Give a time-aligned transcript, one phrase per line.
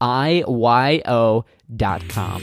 [0.00, 1.44] IYO
[1.76, 2.42] dot com.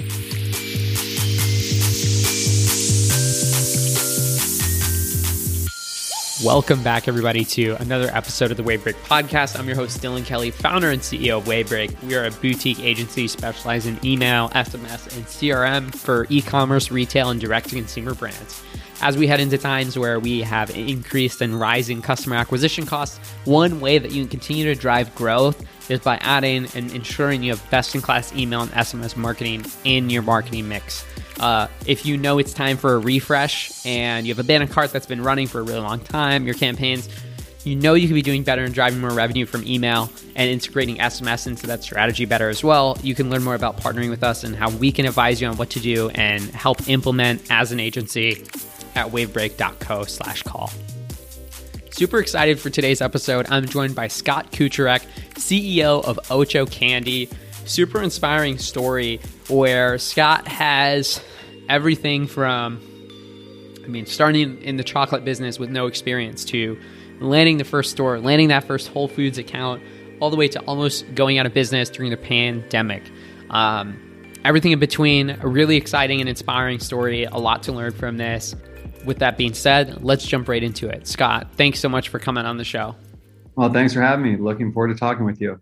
[6.44, 9.58] Welcome back, everybody, to another episode of the Wavebreak podcast.
[9.58, 12.00] I'm your host, Dylan Kelly, founder and CEO of Wavebreak.
[12.04, 17.32] We are a boutique agency specializing in email, SMS, and CRM for e commerce, retail,
[17.32, 18.62] and direct to consumer brands.
[19.02, 23.80] As we head into times where we have increased and rising customer acquisition costs, one
[23.80, 27.70] way that you can continue to drive growth is by adding and ensuring you have
[27.70, 31.06] best in class email and SMS marketing in your marketing mix.
[31.40, 34.92] Uh, if you know it's time for a refresh and you have a banner cart
[34.92, 37.08] that's been running for a really long time, your campaigns,
[37.64, 40.98] you know you can be doing better and driving more revenue from email and integrating
[40.98, 42.98] SMS into that strategy better as well.
[43.04, 45.58] You can learn more about partnering with us and how we can advise you on
[45.58, 48.44] what to do and help implement as an agency
[48.96, 50.72] at wavebreak.co slash call.
[51.92, 53.48] Super excited for today's episode.
[53.50, 55.04] I'm joined by Scott Kucirek,
[55.48, 57.30] CEO of Ocho Candy.
[57.64, 61.22] Super inspiring story where Scott has
[61.70, 62.82] everything from,
[63.84, 66.78] I mean, starting in the chocolate business with no experience to
[67.22, 69.82] landing the first store, landing that first Whole Foods account,
[70.20, 73.04] all the way to almost going out of business during the pandemic.
[73.50, 78.18] Um, everything in between, a really exciting and inspiring story, a lot to learn from
[78.18, 78.54] this
[79.06, 81.08] with that being said, let's jump right into it.
[81.08, 82.96] Scott, thanks so much for coming on the show.
[83.58, 84.38] Well, thanks for having me.
[84.38, 85.60] Looking forward to talking with you.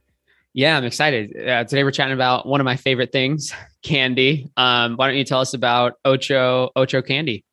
[0.54, 1.34] Yeah, I'm excited.
[1.38, 4.52] Uh, today we're chatting about one of my favorite things, candy.
[4.58, 7.46] Um, why don't you tell us about Ocho Ocho Candy?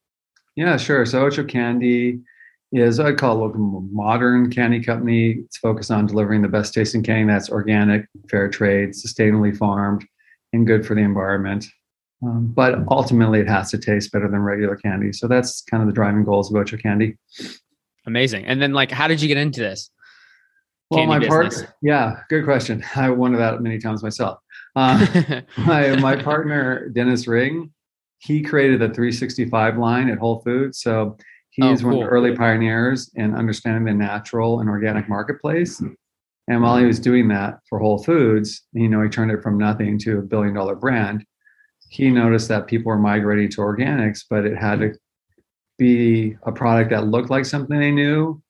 [0.56, 1.06] Yeah, sure.
[1.06, 2.19] So Ocho Candy
[2.72, 5.42] is I call it a modern candy company.
[5.44, 10.04] It's focused on delivering the best tasting candy that's organic, fair trade, sustainably farmed,
[10.53, 11.66] and good for the environment.
[12.24, 15.12] Um, but ultimately, it has to taste better than regular candy.
[15.12, 17.16] So that's kind of the driving goals of Ocho Candy.
[18.06, 18.44] Amazing.
[18.47, 19.88] And then, like, how did you get into this?
[20.97, 22.84] Well, my partner, yeah, good question.
[22.97, 24.38] I wondered that many times myself.
[24.76, 27.72] Uh, my my partner Dennis Ring,
[28.19, 30.80] he created the 365 line at Whole Foods.
[30.80, 31.16] So
[31.50, 31.98] he's oh, cool.
[31.98, 35.82] one of the early pioneers in understanding the natural and organic marketplace.
[36.48, 39.59] And while he was doing that for Whole Foods, you know, he turned it from
[39.59, 41.24] nothing to a billion dollar brand
[41.92, 44.94] he noticed that people were migrating to organics, but it had to
[45.77, 48.41] be a product that looked like something they knew,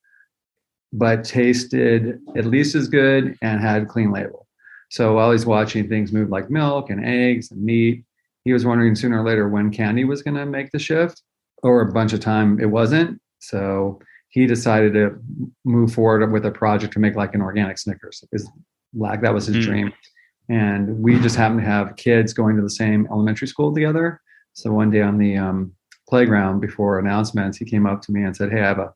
[0.93, 4.47] but tasted at least as good and had clean label.
[4.91, 8.05] So while he's watching things move like milk and eggs and meat,
[8.45, 11.23] he was wondering sooner or later when candy was going to make the shift,
[11.63, 13.21] or a bunch of time it wasn't.
[13.39, 15.19] So he decided to
[15.65, 18.25] move forward with a project to make like an organic Snickers.
[18.33, 18.49] Is
[18.95, 19.63] like that was his mm.
[19.63, 19.93] dream
[20.49, 24.21] and we just happened to have kids going to the same elementary school together.
[24.53, 25.73] So one day on the um,
[26.09, 28.93] playground before announcements, he came up to me and said, "Hey, I have a,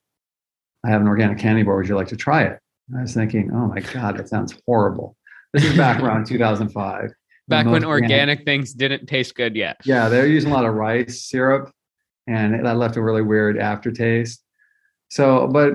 [0.85, 1.77] I have an organic candy bar.
[1.77, 2.59] Would you like to try it?"
[2.89, 5.15] And I was thinking, "Oh my god, that sounds horrible."
[5.53, 7.11] This is back around 2005,
[7.47, 9.77] Back when organic, things didn't taste good yet.
[9.85, 11.71] Yeah, they're using a lot of rice syrup,
[12.27, 14.43] and that left a really weird aftertaste.
[15.09, 15.73] So, but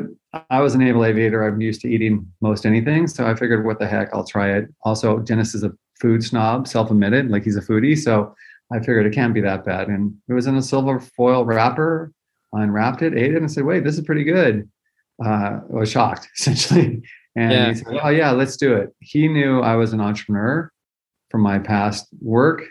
[0.50, 1.46] I was a naval aviator.
[1.46, 4.68] I'm used to eating most anything, so I figured, what the heck, I'll try it.
[4.82, 8.34] Also, Dennis is a food snob, self-admitted, like he's a foodie, so
[8.70, 9.88] I figured it can't be that bad.
[9.88, 12.12] And it was in a silver foil wrapper.
[12.54, 14.68] I unwrapped it, ate it, and said, "Wait, this is pretty good."
[15.24, 17.02] Uh, was shocked, essentially.
[17.36, 17.68] And yeah.
[17.68, 20.70] he said, "Oh yeah, let's do it." He knew I was an entrepreneur
[21.30, 22.62] from my past work,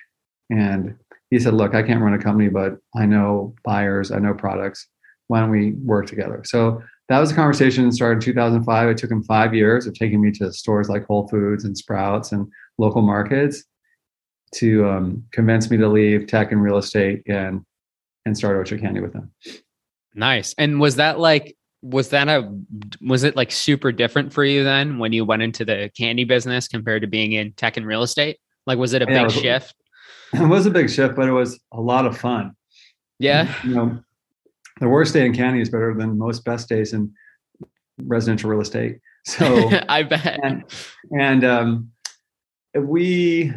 [0.50, 0.96] and
[1.30, 4.88] he said, "Look, I can't run a company, but I know buyers, I know products.
[5.28, 8.90] Why don't we work together?" So that was a conversation that started in 2005.
[8.90, 12.32] It took him five years of taking me to stores like Whole Foods and Sprouts
[12.32, 12.48] and
[12.78, 13.64] local markets
[14.56, 17.66] to um, convince me to leave tech and real estate and
[18.26, 19.32] and start Ocho Candy with them.
[20.14, 20.54] Nice.
[20.58, 22.48] And was that like was that a
[23.02, 26.68] was it like super different for you then when you went into the candy business
[26.68, 28.38] compared to being in tech and real estate?
[28.68, 29.76] Like was it a yeah, big it was, shift?
[30.34, 32.56] It was a big shift, but it was a lot of fun.
[33.20, 33.54] Yeah.
[33.66, 34.00] You know,
[34.80, 37.14] the worst day in candy is better than most best days in
[38.02, 39.00] residential real estate.
[39.26, 40.40] So I bet.
[40.42, 40.64] And,
[41.20, 41.92] and um,
[42.74, 43.54] we,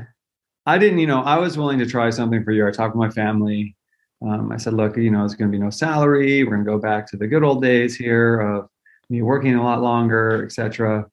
[0.67, 2.69] I didn't, you know, I was willing to try something for a year.
[2.69, 3.77] I talked to my family.
[4.23, 6.45] Um, I said, look, you know, it's going to be no salary.
[6.45, 8.69] We're going to go back to the good old days here of
[9.11, 11.07] me working a lot longer, etc.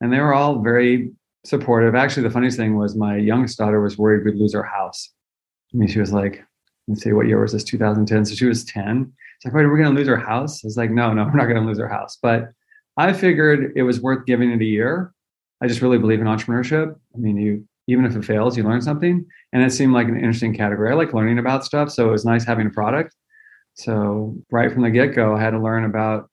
[0.00, 1.12] And they were all very
[1.44, 1.94] supportive.
[1.94, 5.10] Actually, the funniest thing was my youngest daughter was worried we'd lose our house.
[5.72, 6.44] I mean, she was like,
[6.88, 7.64] let's see, what year was this?
[7.64, 8.24] 2010.
[8.24, 9.12] So she was 10.
[9.36, 10.64] It's like, wait, are we going to lose our house?
[10.64, 12.18] I was like, no, no, we're not going to lose our house.
[12.22, 12.52] But
[12.96, 15.12] I figured it was worth giving it a year.
[15.60, 16.94] I just really believe in entrepreneurship.
[17.14, 19.24] I mean, you even if it fails, you learn something.
[19.52, 20.90] And it seemed like an interesting category.
[20.90, 21.90] I like learning about stuff.
[21.90, 23.14] So it was nice having a product.
[23.74, 26.30] So right from the get-go, I had to learn about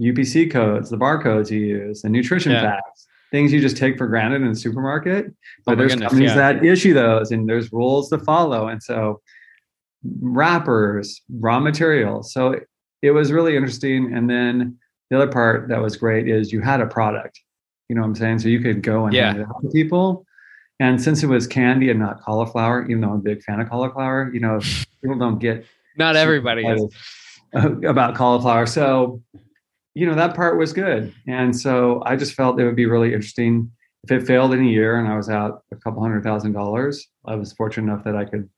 [0.00, 2.62] UPC codes, the barcodes you use, the nutrition yeah.
[2.62, 5.32] facts, things you just take for granted in the supermarket.
[5.64, 6.52] But oh there's goodness, companies yeah.
[6.52, 8.68] that issue those and there's rules to follow.
[8.68, 9.20] And so
[10.20, 12.32] wrappers, raw materials.
[12.32, 12.60] So
[13.02, 14.12] it was really interesting.
[14.12, 14.76] And then
[15.10, 17.40] the other part that was great is you had a product.
[17.88, 18.40] You know what I'm saying?
[18.40, 19.26] So you could go and yeah.
[19.26, 20.26] hand it out to people
[20.80, 23.68] and since it was candy and not cauliflower, even though I'm a big fan of
[23.68, 24.60] cauliflower, you know,
[25.02, 25.64] people don't get
[25.96, 26.84] not everybody is
[27.54, 28.66] uh, about cauliflower.
[28.66, 29.22] So,
[29.94, 31.14] you know, that part was good.
[31.28, 33.70] And so I just felt it would be really interesting
[34.02, 37.06] if it failed in a year and I was out a couple hundred thousand dollars.
[37.24, 38.50] I was fortunate enough that I could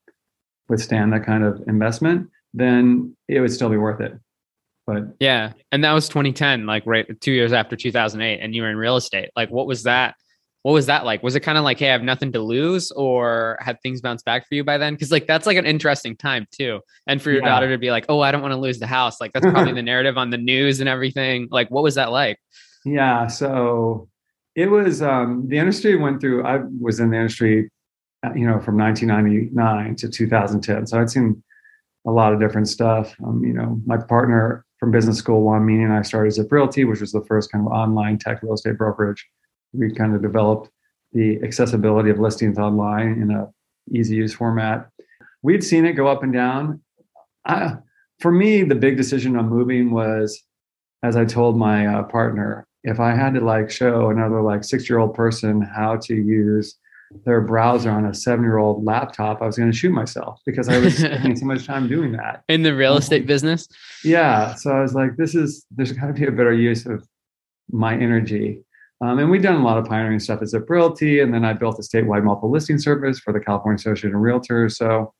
[0.67, 4.13] withstand that kind of investment, then it would still be worth it.
[4.85, 8.69] But yeah, and that was 2010, like right two years after 2008, and you were
[8.69, 9.29] in real estate.
[9.35, 10.15] Like, what was that?
[10.67, 11.23] What was that like?
[11.23, 14.25] Was it kind of like, hey, I have nothing to lose, or had things bounced
[14.25, 14.95] back for you by then?
[14.95, 17.47] Because like that's like an interesting time too, and for your yeah.
[17.47, 19.21] daughter to be like, oh, I don't want to lose the house.
[19.21, 21.47] Like that's probably the narrative on the news and everything.
[21.51, 22.37] Like, what was that like?
[22.83, 24.09] Yeah, so
[24.57, 26.43] it was um, the industry went through.
[26.43, 27.69] I was in the industry,
[28.25, 30.85] uh, you know, from 1999 to 2010.
[30.85, 31.41] So I'd seen
[32.05, 33.15] a lot of different stuff.
[33.25, 36.83] Um, you know, my partner from business school, Juan Meza, and I started Zip Realty,
[36.83, 39.25] which was the first kind of online tech real estate brokerage
[39.73, 40.69] we kind of developed
[41.13, 43.47] the accessibility of listings online in a
[43.91, 44.89] easy use format.
[45.41, 46.81] We'd seen it go up and down.
[47.45, 47.75] I,
[48.19, 50.43] for me, the big decision on moving was,
[51.03, 54.89] as I told my uh, partner, if I had to like show another like six
[54.89, 56.75] year old person how to use
[57.25, 60.67] their browser on a seven year old laptop, I was going to shoot myself because
[60.67, 63.67] I was spending so much time doing that in the real estate business.
[64.03, 67.07] Yeah, so I was like, this is there's got to be a better use of
[67.69, 68.63] my energy
[69.01, 71.53] um, and we've done a lot of pioneering stuff as Zip Realty, and then I
[71.53, 74.75] built a statewide multiple listing service for the California Association of Realtors.
[74.75, 75.13] So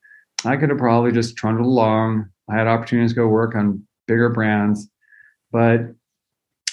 [0.46, 2.30] I could have probably just trundled along.
[2.50, 4.90] I had opportunities to go work on bigger brands,
[5.52, 5.82] but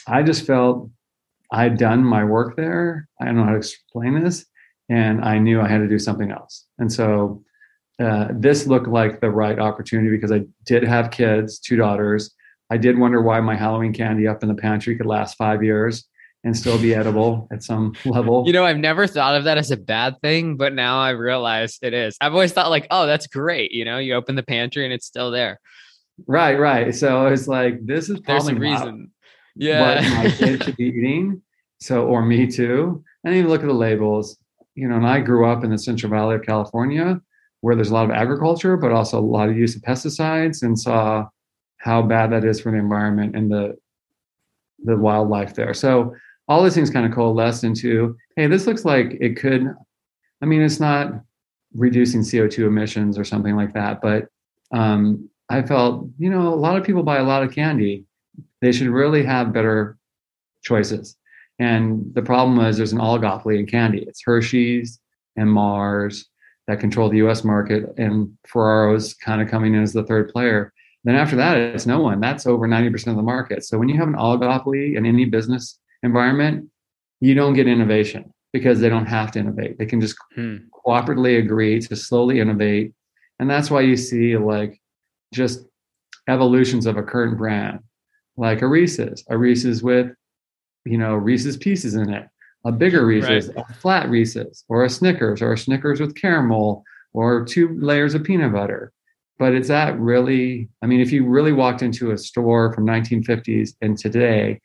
[0.07, 0.89] I just felt
[1.53, 3.09] I'd done my work there.
[3.21, 4.47] I don't know how to explain this,
[4.89, 6.67] and I knew I had to do something else.
[6.79, 7.43] And so
[8.01, 12.35] uh, this looked like the right opportunity because I did have kids, two daughters.
[12.71, 16.09] I did wonder why my Halloween candy up in the pantry could last five years
[16.45, 18.45] and still be edible at some level.
[18.47, 21.79] You know, I've never thought of that as a bad thing, but now I realize
[21.83, 22.17] it is.
[22.21, 23.73] I've always thought like, oh, that's great.
[23.73, 25.59] You know, you open the pantry and it's still there.
[26.27, 26.95] Right, right.
[26.95, 29.11] So it's like this is there's a reason.
[29.57, 31.43] Yeah, what my kid should be eating.
[31.81, 33.03] So, or me too.
[33.25, 34.39] And even look at the labels.
[34.75, 37.21] You know, and I grew up in the Central Valley of California,
[37.61, 40.79] where there's a lot of agriculture, but also a lot of use of pesticides, and
[40.79, 41.27] saw
[41.79, 43.77] how bad that is for the environment and the
[44.85, 45.75] the wildlife there.
[45.75, 46.15] So
[46.49, 49.75] all these things kind of coalesced into hey this looks like it could
[50.43, 51.13] i mean it's not
[51.75, 54.29] reducing co2 emissions or something like that but
[54.73, 58.05] um, i felt you know a lot of people buy a lot of candy
[58.61, 59.97] they should really have better
[60.63, 61.17] choices
[61.59, 65.01] and the problem is there's an oligopoly in candy it's hershey's
[65.37, 66.27] and Mars
[66.67, 70.73] that control the US market, and Ferrero's kind of coming in as the third player.
[71.05, 72.21] Then after that, it's no one.
[72.21, 73.65] That's over 90% of the market.
[73.65, 76.69] So when you have an oligopoly in any business environment,
[77.21, 79.79] you don't get innovation because they don't have to innovate.
[79.79, 80.59] They can just hmm.
[80.87, 82.93] cooperatively agree to slowly innovate.
[83.41, 84.81] And that's why you see like
[85.33, 85.67] just
[86.29, 87.81] evolutions of a current brand,
[88.37, 90.13] like a Reese's, a Reese's with,
[90.85, 92.29] you know, Reese's pieces in it,
[92.65, 93.65] a bigger Reese's, right.
[93.69, 98.23] a flat Reese's, or a Snickers, or a Snickers with caramel, or two layers of
[98.23, 98.93] peanut butter.
[99.39, 103.75] But is that really, I mean, if you really walked into a store from 1950s
[103.81, 104.61] and today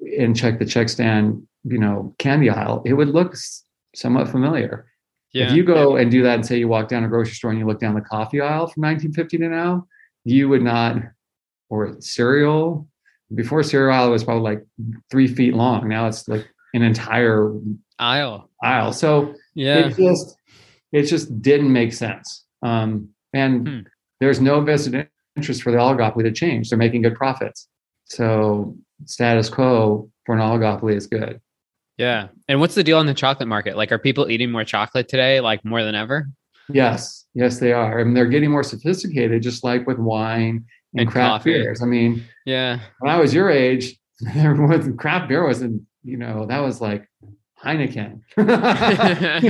[0.00, 3.34] and check the check stand you know candy aisle, it would look
[3.94, 4.86] somewhat familiar.
[5.32, 5.48] Yeah.
[5.48, 7.58] If you go and do that and say you walk down a grocery store and
[7.58, 9.86] you look down the coffee aisle from 1950 to now,
[10.24, 10.96] you would not,
[11.68, 12.88] or cereal.
[13.34, 14.66] Before cereal aisle was probably like
[15.10, 15.88] three feet long.
[15.88, 17.52] Now it's like an entire
[17.98, 18.48] aisle.
[18.62, 18.92] Aisle.
[18.92, 20.36] So yeah, it just
[20.92, 22.44] it just didn't make sense.
[22.62, 23.80] Um, and hmm.
[24.20, 26.70] there's no vested interest for the oligopoly to change.
[26.70, 27.68] They're making good profits.
[28.04, 31.40] So status quo for an oligopoly is good.
[31.96, 32.28] Yeah.
[32.48, 33.76] And what's the deal on the chocolate market?
[33.76, 36.28] Like, are people eating more chocolate today, like more than ever?
[36.68, 37.24] Yes.
[37.34, 38.00] Yes, they are.
[38.00, 41.52] I mean, they're getting more sophisticated, just like with wine and, and craft coffee.
[41.52, 41.82] beers.
[41.82, 42.80] I mean, yeah.
[43.00, 43.98] When I was your age,
[44.98, 47.08] craft beer wasn't, you know, that was like
[47.62, 48.20] Heineken.
[48.36, 48.44] you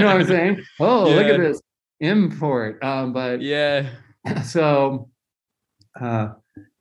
[0.01, 0.63] know what I'm saying?
[0.81, 1.17] Oh, yeah.
[1.17, 1.61] look at this
[2.01, 2.83] import.
[2.83, 3.89] Um, but yeah.
[4.45, 5.09] So,
[6.01, 6.29] uh,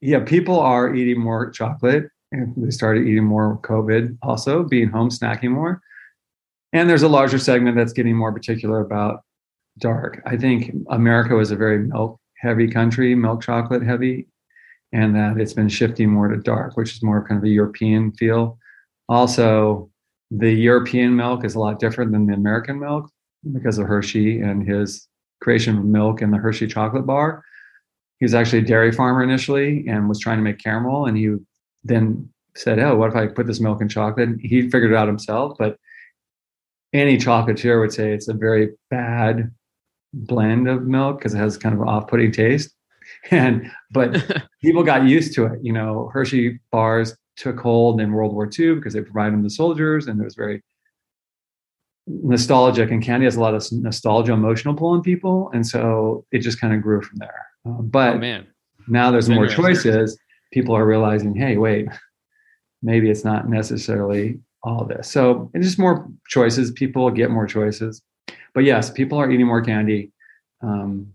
[0.02, 2.06] yeah, people are eating more chocolate
[2.58, 5.82] they started eating more COVID, also being home, snacking more.
[6.74, 9.22] And there's a larger segment that's getting more particular about
[9.80, 10.22] dark.
[10.26, 14.28] I think America was a very milk heavy country, milk chocolate heavy,
[14.92, 18.12] and that it's been shifting more to dark, which is more kind of a European
[18.14, 18.58] feel.
[19.10, 19.90] Also,
[20.32, 23.10] the European milk is a lot different than the American milk
[23.54, 25.08] because of Hershey and his
[25.42, 27.44] creation of milk in the Hershey chocolate bar.
[28.20, 31.36] He was actually a dairy farmer initially and was trying to make caramel, and he
[31.86, 34.98] then said, "Oh, what if I put this milk in chocolate?" And he figured it
[34.98, 35.78] out himself, but
[36.94, 39.52] any chocolatier would say it's a very bad
[40.14, 42.72] blend of milk because it has kind of an off-putting taste.
[43.30, 44.24] And but
[44.64, 45.60] people got used to it.
[45.62, 49.50] You know, Hershey bars took hold in World War II because they provided them to
[49.50, 50.64] soldiers, and it was very
[52.08, 52.90] nostalgic.
[52.90, 56.60] And candy has a lot of nostalgia, emotional pull in people, and so it just
[56.60, 57.46] kind of grew from there.
[57.68, 58.44] Uh, but oh,
[58.88, 60.18] now there's more choices
[60.56, 61.86] people are realizing, hey, wait,
[62.82, 65.12] maybe it's not necessarily all this.
[65.12, 66.72] So it's just more choices.
[66.72, 68.02] People get more choices.
[68.54, 70.14] But yes, people are eating more candy.
[70.64, 71.12] Um,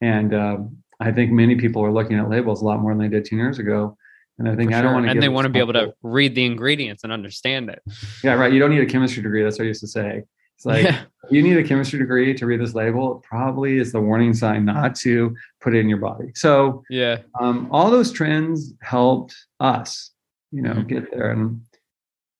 [0.00, 0.56] and uh,
[0.98, 3.38] I think many people are looking at labels a lot more than they did 10
[3.38, 3.96] years ago.
[4.40, 5.12] And I think For I don't want to.
[5.12, 7.80] And they want to be able to read the ingredients and understand it.
[8.24, 8.52] Yeah, right.
[8.52, 9.44] You don't need a chemistry degree.
[9.44, 10.24] That's what I used to say.
[10.60, 11.04] It's like yeah.
[11.30, 13.16] you need a chemistry degree to read this label.
[13.16, 16.32] It probably is the warning sign not to put it in your body.
[16.34, 20.10] So yeah, um, all those trends helped us,
[20.52, 20.86] you know, mm-hmm.
[20.86, 21.30] get there.
[21.30, 21.62] And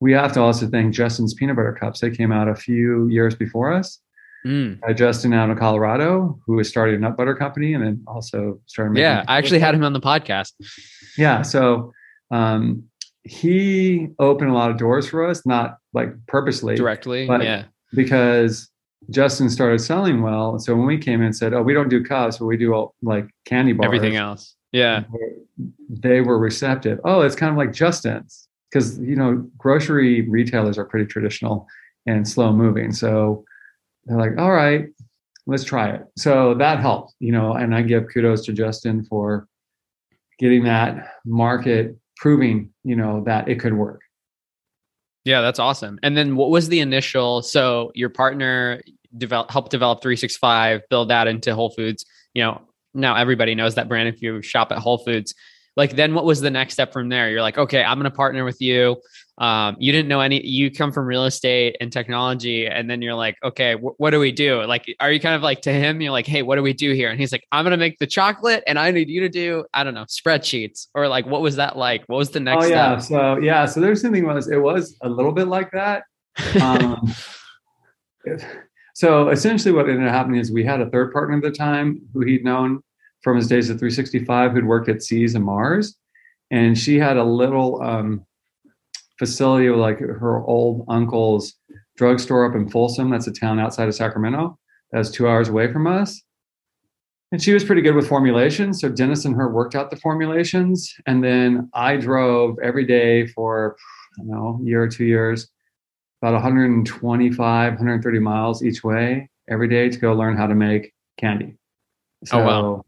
[0.01, 2.01] we have to also thank Justin's peanut butter cups.
[2.01, 4.01] They came out a few years before us.
[4.47, 4.81] Mm.
[4.87, 8.61] Uh, Justin out of Colorado, who has started a nut butter company and then also
[8.67, 8.99] started.
[8.99, 10.53] Yeah, I actually had him on the podcast.
[11.17, 11.95] Yeah, so
[12.31, 12.85] um,
[13.23, 18.71] he opened a lot of doors for us, not like purposely, directly, but yeah because
[19.11, 20.59] Justin started selling well.
[20.59, 22.75] So when we came in and said, "Oh, we don't do cups, but we do
[22.75, 25.05] all, like candy bars, everything else," yeah,
[25.89, 27.01] they were receptive.
[27.05, 31.67] Oh, it's kind of like Justin's because you know grocery retailers are pretty traditional
[32.07, 32.93] and slow moving.
[32.93, 33.45] So
[34.05, 34.87] they're like, "All right,
[35.47, 37.55] let's try it." So that helped, you know.
[37.55, 39.49] And I give kudos to Justin for
[40.39, 44.01] getting that market proving, you know, that it could work.
[45.31, 46.01] Yeah, that's awesome.
[46.03, 47.43] And then what was the initial?
[47.43, 48.83] So your partner
[49.17, 52.05] develop helped develop 365, build that into Whole Foods.
[52.35, 52.63] You know,
[52.95, 55.37] now everybody knows that brand if you shop at Whole Foods.
[55.77, 57.31] Like then what was the next step from there?
[57.31, 58.97] You're like, okay, I'm gonna partner with you.
[59.41, 63.15] Um, you didn't know any you come from real estate and technology and then you're
[63.15, 64.63] like okay wh- what do we do?
[64.65, 66.93] Like are you kind of like to him you're like hey what do we do
[66.93, 67.09] here?
[67.09, 69.83] And he's like i'm gonna make the chocolate and i need you to do i
[69.83, 72.05] don't know spreadsheets or like what was that like?
[72.07, 73.09] What was the next oh yeah step?
[73.09, 76.03] so yeah so there's something was it was a little bit like that.
[76.61, 77.11] Um,
[78.95, 82.03] so essentially what ended up happening is we had a third partner at the time
[82.13, 82.83] who he'd known
[83.23, 85.97] from his days at 365 who'd worked at See's and Mars
[86.51, 88.27] and she had a little um,
[89.21, 91.55] facility of like her old uncle's
[91.97, 93.11] drugstore up in Folsom.
[93.11, 94.59] That's a town outside of Sacramento.
[94.93, 96.23] That's two hours away from us.
[97.31, 98.81] And she was pretty good with formulations.
[98.81, 100.93] So Dennis and her worked out the formulations.
[101.07, 103.77] And then I drove every day for,
[104.19, 105.47] I don't know, a year or two years,
[106.23, 111.59] about 125, 130 miles each way every day to go learn how to make candy.
[112.25, 112.85] So, oh, wow.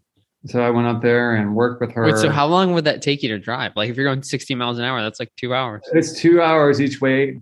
[0.47, 2.05] So I went up there and worked with her.
[2.05, 3.73] Wait, so how long would that take you to drive?
[3.77, 5.83] Like if you're going 60 miles an hour, that's like two hours.
[5.93, 7.39] It's two hours each way,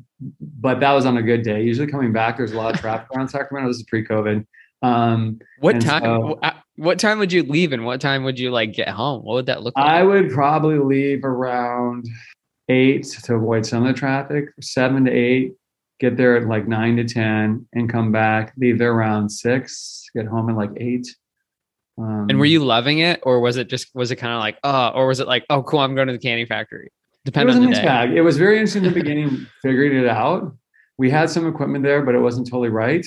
[0.60, 1.62] but that was on a good day.
[1.62, 3.68] Usually coming back, there's a lot of traffic around Sacramento.
[3.68, 4.44] This is pre-COVID.
[4.82, 6.02] Um, what time?
[6.02, 6.40] So,
[6.76, 9.22] what time would you leave, and what time would you like get home?
[9.22, 9.84] What would that look like?
[9.84, 12.06] I would probably leave around
[12.68, 14.46] eight to avoid some of the traffic.
[14.60, 15.52] Seven to eight,
[16.00, 18.54] get there at like nine to ten, and come back.
[18.56, 20.04] Leave there around six.
[20.14, 21.06] Get home at like eight.
[21.98, 24.58] Um, and were you loving it, or was it just was it kind of like
[24.64, 26.90] oh, or was it like oh cool, I'm going to the candy factory?
[27.24, 27.82] Depending on the day.
[27.82, 28.12] Bag.
[28.12, 30.54] It was very interesting in the beginning, figuring it out.
[30.96, 33.06] We had some equipment there, but it wasn't totally right.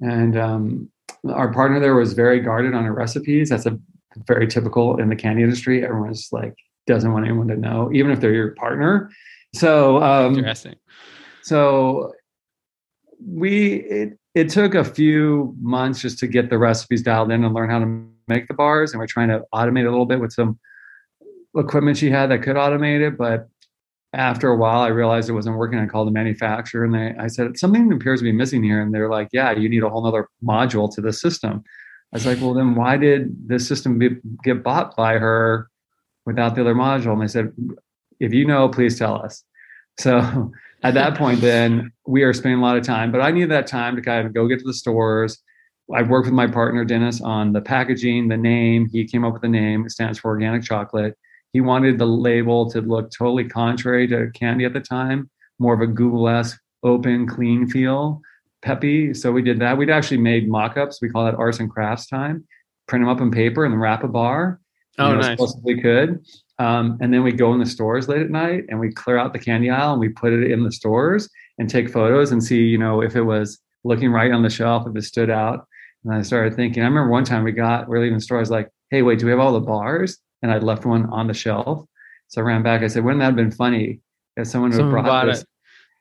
[0.00, 0.90] And um,
[1.28, 3.50] our partner there was very guarded on her recipes.
[3.50, 3.78] That's a
[4.26, 5.84] very typical in the candy industry.
[5.84, 6.54] Everyone's like
[6.86, 9.10] doesn't want anyone to know, even if they're your partner.
[9.54, 10.76] So um, interesting.
[11.42, 12.12] So
[13.24, 17.52] we it, it took a few months just to get the recipes dialed in and
[17.52, 20.32] learn how to make the bars, and we're trying to automate a little bit with
[20.32, 20.58] some
[21.56, 23.48] equipment she had that could automate it, but
[24.12, 25.78] after a while, I realized it wasn't working.
[25.78, 28.80] I called the manufacturer and they, I said, something appears to be missing here.
[28.80, 31.62] And they're like, yeah, you need a whole other module to the system.
[32.12, 35.68] I was like, well, then why did this system be, get bought by her
[36.24, 37.12] without the other module?
[37.12, 37.52] And they said,
[38.18, 39.44] if you know, please tell us.
[39.98, 40.52] So
[40.82, 43.66] at that point, then we are spending a lot of time, but I needed that
[43.66, 45.38] time to kind of go get to the stores.
[45.94, 48.88] I worked with my partner, Dennis, on the packaging, the name.
[48.92, 49.86] He came up with the name.
[49.86, 51.16] It stands for organic chocolate.
[51.52, 55.80] He wanted the label to look totally contrary to candy at the time, more of
[55.80, 58.20] a Google-esque, open, clean feel,
[58.60, 59.14] peppy.
[59.14, 59.78] So we did that.
[59.78, 61.00] We'd actually made mock-ups.
[61.00, 62.46] We call that arts and crafts time.
[62.86, 64.60] Print them up in paper and wrap a bar.
[64.98, 65.56] Oh, you know, nice.
[65.62, 66.24] we could.
[66.58, 69.32] Um, and then we go in the stores late at night and we clear out
[69.32, 71.28] the candy aisle and we put it in the stores
[71.58, 74.86] and take photos and see, you know, if it was looking right on the shelf,
[74.88, 75.66] if it stood out.
[76.04, 78.38] And I started thinking, I remember one time we got, we are leaving the store,
[78.38, 80.18] I was like, hey, wait, do we have all the bars?
[80.42, 81.84] and I'd left one on the shelf.
[82.28, 82.82] So I ran back.
[82.82, 84.00] I said, wouldn't that have been funny
[84.36, 85.48] if someone would have brought this it.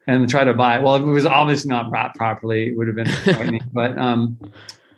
[0.08, 0.84] and tried to buy it?
[0.84, 2.67] Well, it was obviously not wrapped properly.
[2.67, 3.62] It would have been funny.
[3.74, 4.38] but um,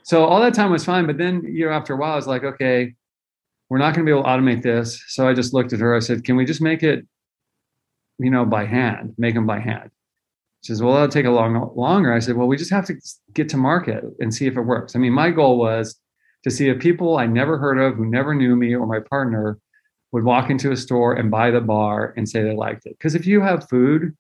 [0.04, 1.06] so all that time was fine.
[1.06, 2.96] But then, you know, after a while, I was like, okay,
[3.70, 5.04] we're not going to be able to automate this.
[5.08, 5.96] So I just looked at her.
[5.96, 7.06] I said, can we just make it,
[8.18, 9.92] you know, by hand, make them by hand?
[10.64, 12.12] She says, well, that'll take a long longer.
[12.12, 12.96] I said, well, we just have to
[13.34, 14.96] get to market and see if it works.
[14.96, 15.96] I mean, my goal was
[16.44, 19.58] to see if people I never heard of, who never knew me or my partner,
[20.12, 22.98] would walk into a store and buy the bar and say they liked it.
[22.98, 24.16] Because if you have food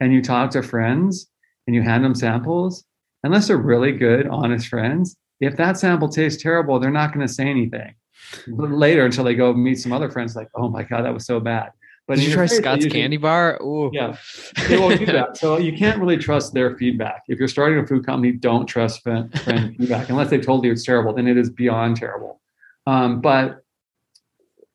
[0.00, 1.28] and you talk to friends
[1.66, 2.84] and you hand them samples,
[3.24, 7.32] unless they're really good, honest friends, if that sample tastes terrible, they're not going to
[7.32, 7.94] say anything
[8.46, 11.40] later until they go meet some other friends like, oh my God, that was so
[11.40, 11.72] bad.
[12.08, 13.62] But Did you try Scott's candy bar?
[13.62, 13.90] Ooh.
[13.92, 14.16] Yeah,
[14.68, 15.36] they won't do that.
[15.36, 17.22] So you can't really trust their feedback.
[17.28, 20.72] If you're starting a food company, don't trust friend, friend feedback unless they told you
[20.72, 21.14] it's terrible.
[21.14, 22.40] Then it is beyond terrible.
[22.86, 23.62] Um, but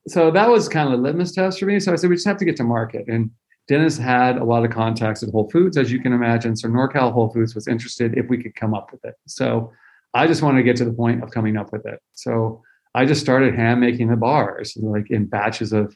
[0.08, 1.80] so that was kind of a litmus test for me.
[1.80, 3.06] So I said we just have to get to market.
[3.08, 3.30] And
[3.68, 6.56] Dennis had a lot of contacts at Whole Foods, as you can imagine.
[6.56, 9.16] So NorCal Whole Foods was interested if we could come up with it.
[9.28, 9.74] So
[10.14, 12.00] I just wanted to get to the point of coming up with it.
[12.14, 12.64] So
[12.98, 15.96] I just started hand making the bars, like in batches of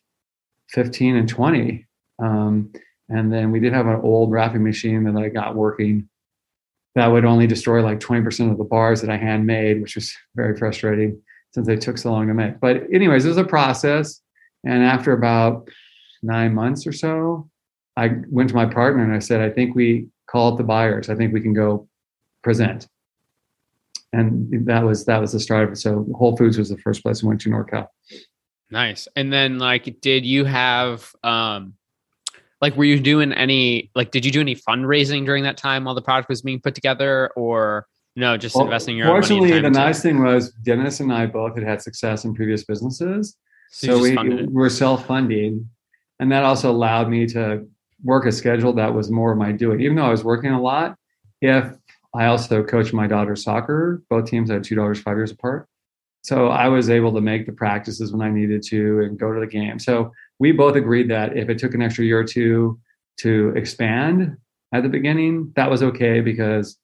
[0.69, 1.87] 15 and 20.
[2.21, 2.71] Um,
[3.09, 6.07] and then we did have an old wrapping machine that I got working
[6.93, 10.13] that would only destroy like 20% of the bars that I hand made, which was
[10.35, 11.19] very frustrating
[11.55, 12.59] since they took so long to make.
[12.59, 14.21] But, anyways, it was a process.
[14.63, 15.69] And after about
[16.21, 17.49] nine months or so,
[17.97, 21.09] I went to my partner and I said, I think we call it the buyers.
[21.09, 21.89] I think we can go
[22.43, 22.87] present.
[24.13, 25.77] And that was that was the start of it.
[25.77, 27.87] So Whole Foods was the first place I went to NorCal.
[28.69, 29.07] Nice.
[29.15, 31.75] And then like did you have um
[32.61, 35.95] like were you doing any like did you do any fundraising during that time while
[35.95, 39.13] the product was being put together or no just well, investing your own.
[39.13, 43.35] fortunately the nice thing was dennis and i both had had success in previous businesses
[43.71, 45.67] so, so we were self-funding
[46.19, 47.65] and that also allowed me to
[48.03, 50.61] work a schedule that was more of my doing even though i was working a
[50.61, 50.95] lot
[51.41, 51.73] if
[52.15, 55.67] i also coached my daughter's soccer both teams had two daughters five years apart
[56.23, 59.39] so I was able to make the practices when I needed to and go to
[59.39, 59.79] the game.
[59.79, 62.79] So we both agreed that if it took an extra year or two
[63.17, 64.37] to expand
[64.73, 66.77] at the beginning, that was okay because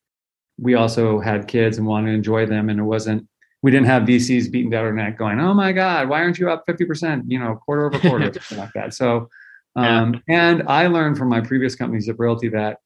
[0.58, 2.70] we also had kids and wanted to enjoy them.
[2.70, 3.28] And it wasn't,
[3.62, 6.50] we didn't have VCs beating down our neck going, oh my God, why aren't you
[6.50, 8.96] up 50%, you know, quarter over quarter, something like that.
[8.96, 9.30] So,
[9.76, 10.52] um, yeah.
[10.52, 12.80] and I learned from my previous companies at Realty, that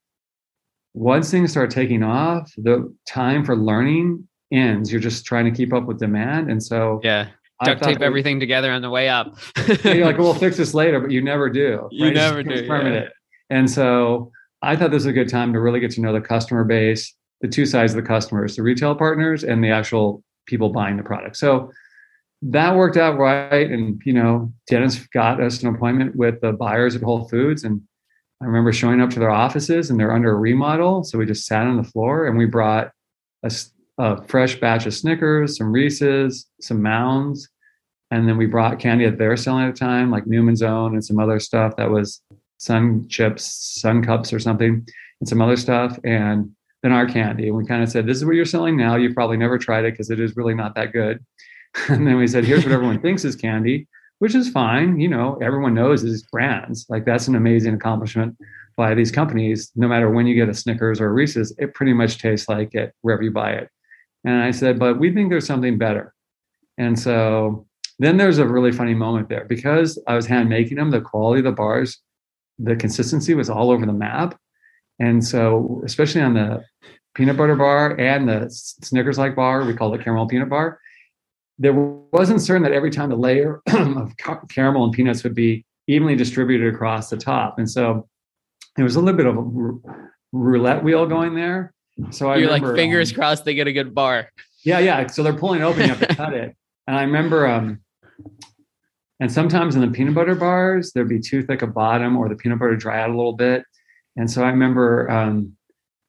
[0.94, 4.92] once things start taking off, the time for learning ends.
[4.92, 6.52] You're just trying to keep up with demand.
[6.52, 7.30] And so yeah.
[7.64, 9.38] Duct tape everything together on the way up.
[9.84, 11.88] you're like, we'll fix this later, but you never do.
[11.92, 12.66] You never do.
[12.66, 13.06] Yeah.
[13.52, 14.32] And so
[14.64, 17.14] I thought this was a good time to really get to know the customer base,
[17.42, 21.04] the two sides of the customers, the retail partners and the actual people buying the
[21.04, 21.38] product.
[21.38, 21.72] So
[22.42, 23.70] that worked out right.
[23.70, 27.64] And, you know, Dennis got us an appointment with the buyers at Whole Foods.
[27.64, 27.82] And
[28.42, 31.04] I remember showing up to their offices and they're under a remodel.
[31.04, 32.92] So we just sat on the floor and we brought
[33.44, 33.52] a,
[34.00, 37.48] a fresh batch of Snickers, some Reese's, some Mounds.
[38.10, 41.06] And then we brought candy that they're selling at the time, like Newman's Own and
[41.06, 42.22] some other stuff that was
[42.58, 43.46] Sun Chips,
[43.80, 44.86] Sun Cups or something,
[45.20, 45.98] and some other stuff.
[46.04, 46.52] And
[46.82, 47.48] then our candy.
[47.48, 48.96] And we kind of said, This is what you're selling now.
[48.96, 51.24] You've probably never tried it because it is really not that good.
[51.90, 53.88] and then we said, Here's what everyone thinks is candy
[54.22, 55.00] which is fine.
[55.00, 56.86] You know, everyone knows these brands.
[56.90, 58.38] Like that's an amazing accomplishment
[58.78, 59.72] by these companies.
[59.76, 62.76] No matter when you get a Snickers or a Reese's, it pretty much tastes like
[62.76, 63.70] it wherever you buy it.
[64.24, 66.14] And I said, but we think there's something better.
[66.78, 67.66] And so
[67.98, 71.40] then there's a really funny moment there because I was hand making them, the quality
[71.40, 71.98] of the bars,
[72.60, 74.40] the consistency was all over the map.
[75.00, 76.64] And so, especially on the
[77.16, 80.80] peanut butter bar and the Snickers like bar, we call it caramel peanut bar,
[81.60, 84.14] there wasn't certain that every time the layer of
[84.50, 87.60] caramel and peanuts would be evenly distributed across the top.
[87.60, 88.08] And so
[88.78, 89.98] it was a little bit of a
[90.32, 91.74] roulette wheel going there.
[92.10, 94.30] So I you're remember, like fingers um, crossed they get a good bar.
[94.64, 95.08] Yeah, yeah.
[95.08, 96.56] So they're pulling open, you have to cut it.
[96.88, 97.82] And I remember, um,
[99.20, 102.36] and sometimes in the peanut butter bars there'd be too thick a bottom, or the
[102.36, 103.64] peanut butter dry out a little bit.
[104.16, 105.56] And so I remember um,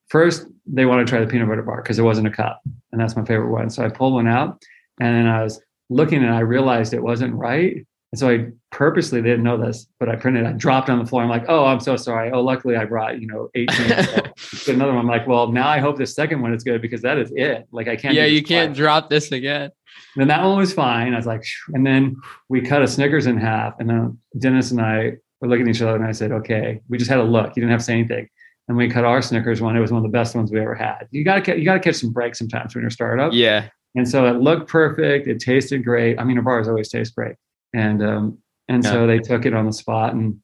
[0.09, 2.99] first they want to try the peanut butter bar because it wasn't a cup, and
[2.99, 3.69] that's my favorite one.
[3.69, 4.61] So I pulled one out,
[4.99, 7.85] and then I was looking and I realized it wasn't right.
[8.11, 11.23] And so I purposely didn't know this, but I printed, I dropped on the floor.
[11.23, 12.31] I'm like, oh, I'm so sorry.
[12.31, 13.87] Oh, luckily I brought, you know, 18.
[14.67, 15.01] another one.
[15.01, 17.67] I'm like, well, now I hope the second one is good because that is it.
[17.71, 18.13] Like I can't.
[18.13, 18.77] Yeah, you can't twice.
[18.77, 19.71] drop this again.
[20.15, 21.13] Then that one was fine.
[21.13, 22.15] I was like, and then
[22.49, 23.79] we cut a Snickers in half.
[23.79, 26.97] And then Dennis and I were looking at each other and I said, okay, we
[26.97, 27.55] just had a look.
[27.55, 28.29] You didn't have to say anything.
[28.67, 29.75] And we cut our Snickers one.
[29.75, 31.07] It was one of the best ones we ever had.
[31.11, 33.33] You got to, you got to catch some breaks sometimes when you're startup.
[33.33, 33.69] Yeah.
[33.95, 35.27] And so it looked perfect.
[35.27, 36.19] It tasted great.
[36.19, 37.35] I mean, our bars always taste great.
[37.73, 38.91] And um, and yeah.
[38.91, 40.13] so they took it on the spot.
[40.13, 40.39] And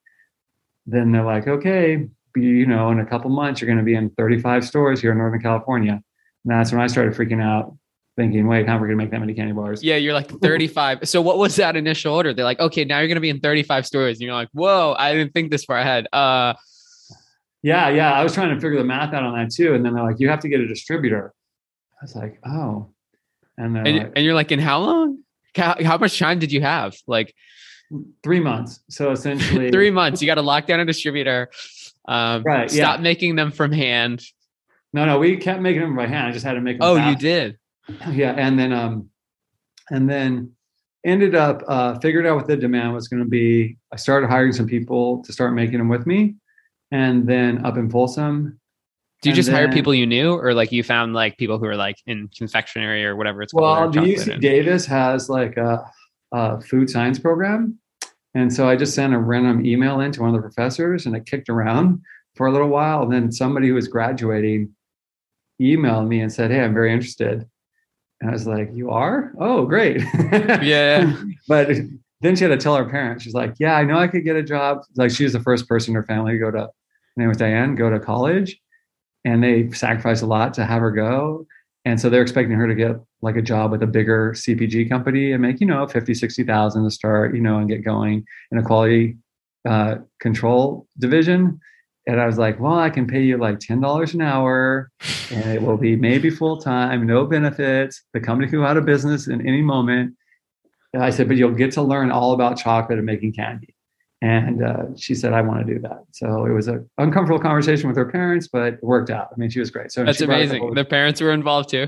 [0.86, 4.10] then they're like, okay, you know, in a couple months, you're going to be in
[4.12, 5.94] 35 stores here in Northern California.
[5.94, 7.76] And that's when I started freaking out,
[8.16, 9.84] thinking, wait, how are we going to make that many candy bars?
[9.84, 11.08] Yeah, you're like 35.
[11.08, 12.34] so what was that initial order?
[12.34, 14.18] They're like, okay, now you're going to be in 35 stores.
[14.18, 16.08] And you're like, whoa, I didn't think this far ahead.
[16.14, 16.54] Uh,
[17.62, 18.14] yeah, yeah.
[18.14, 19.74] I was trying to figure the math out on that too.
[19.74, 21.34] And then they're like, you have to get a distributor.
[22.02, 22.90] I was like, oh,
[23.60, 25.20] and, and, like, and, you're like, in how long?
[25.56, 26.96] How, how much time did you have?
[27.08, 27.36] Like
[28.24, 28.80] three months.
[28.90, 30.22] So essentially three months.
[30.22, 31.50] You got to lock down a distributor.
[32.08, 32.72] Um, right.
[32.72, 33.04] Stop yeah.
[33.04, 34.24] making them from hand.
[34.94, 36.28] No, no, we kept making them by hand.
[36.28, 36.88] I just had to make them.
[36.88, 37.22] Oh, fast.
[37.22, 37.58] you did.
[38.12, 39.10] Yeah, and then um,
[39.90, 40.52] and then
[41.04, 43.78] ended up uh, figured out what the demand was going to be.
[43.92, 46.36] I started hiring some people to start making them with me,
[46.92, 48.59] and then up in Folsom,
[49.22, 51.66] do you just then, hire people you knew, or like you found like people who
[51.66, 53.96] are like in confectionery or whatever it's well, called?
[53.96, 54.42] Well, the UC and...
[54.42, 55.84] Davis has like a,
[56.32, 57.78] a, food science program,
[58.34, 61.16] and so I just sent a random email in to one of the professors, and
[61.16, 62.02] it kicked around
[62.36, 63.04] for a little while.
[63.04, 64.74] And then somebody who was graduating
[65.62, 67.46] emailed me and said, "Hey, I'm very interested."
[68.22, 69.34] And I was like, "You are?
[69.38, 70.02] Oh, great!"
[70.62, 71.14] yeah.
[71.50, 71.68] but
[72.22, 73.26] then she had to tell her parents.
[73.26, 75.68] She's like, "Yeah, I know I could get a job." Like she was the first
[75.68, 76.60] person in her family to go to.
[76.60, 76.70] Her
[77.18, 77.76] name was Diane.
[77.76, 78.58] Go to college
[79.26, 81.46] and they sacrificed a lot to have her go.
[81.86, 85.32] And so they're expecting her to get like a job with a bigger CPG company
[85.32, 88.64] and make, you know, 50, 60,000 to start, you know, and get going in a
[88.64, 89.18] quality
[89.68, 91.60] uh, control division.
[92.08, 94.90] And I was like, well, I can pay you like $10 an hour
[95.32, 98.04] and it will be maybe full time, no benefits.
[98.14, 100.16] The company can go out of business in any moment.
[100.94, 103.76] And I said, but you'll get to learn all about chocolate and making candy.
[104.22, 106.04] And uh, she said, I want to do that.
[106.12, 109.30] So it was an uncomfortable conversation with her parents, but it worked out.
[109.32, 109.92] I mean, she was great.
[109.92, 110.74] So that's amazing.
[110.74, 111.88] The parents were involved too.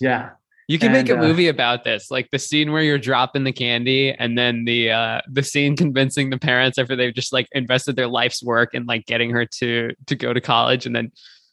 [0.00, 0.30] Yeah.
[0.68, 2.98] You can and, make a uh, movie uh, about this, like the scene where you're
[2.98, 7.32] dropping the candy, and then the uh, the scene convincing the parents after they've just
[7.32, 10.94] like invested their life's work in like getting her to to go to college, and
[10.94, 11.12] then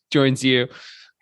[0.09, 0.67] joins you.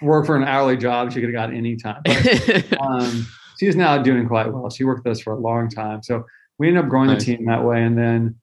[0.02, 2.02] Work for an hourly job she could have got any time.
[2.06, 3.28] But, um,
[3.60, 4.70] she's now doing quite well.
[4.70, 6.24] She worked with us for a long time, so
[6.60, 7.26] we ended up growing nice.
[7.26, 8.36] the team that way, and then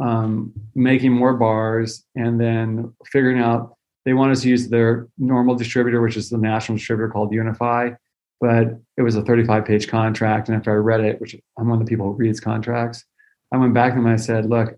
[0.00, 5.54] um, making more bars and then figuring out they want us to use their normal
[5.54, 7.96] distributor, which is the national distributor called UNFI.
[8.40, 10.48] But it was a 35 page contract.
[10.48, 13.04] And after I read it, which I'm one of the people who reads contracts,
[13.52, 14.74] I went back to them and I said, look,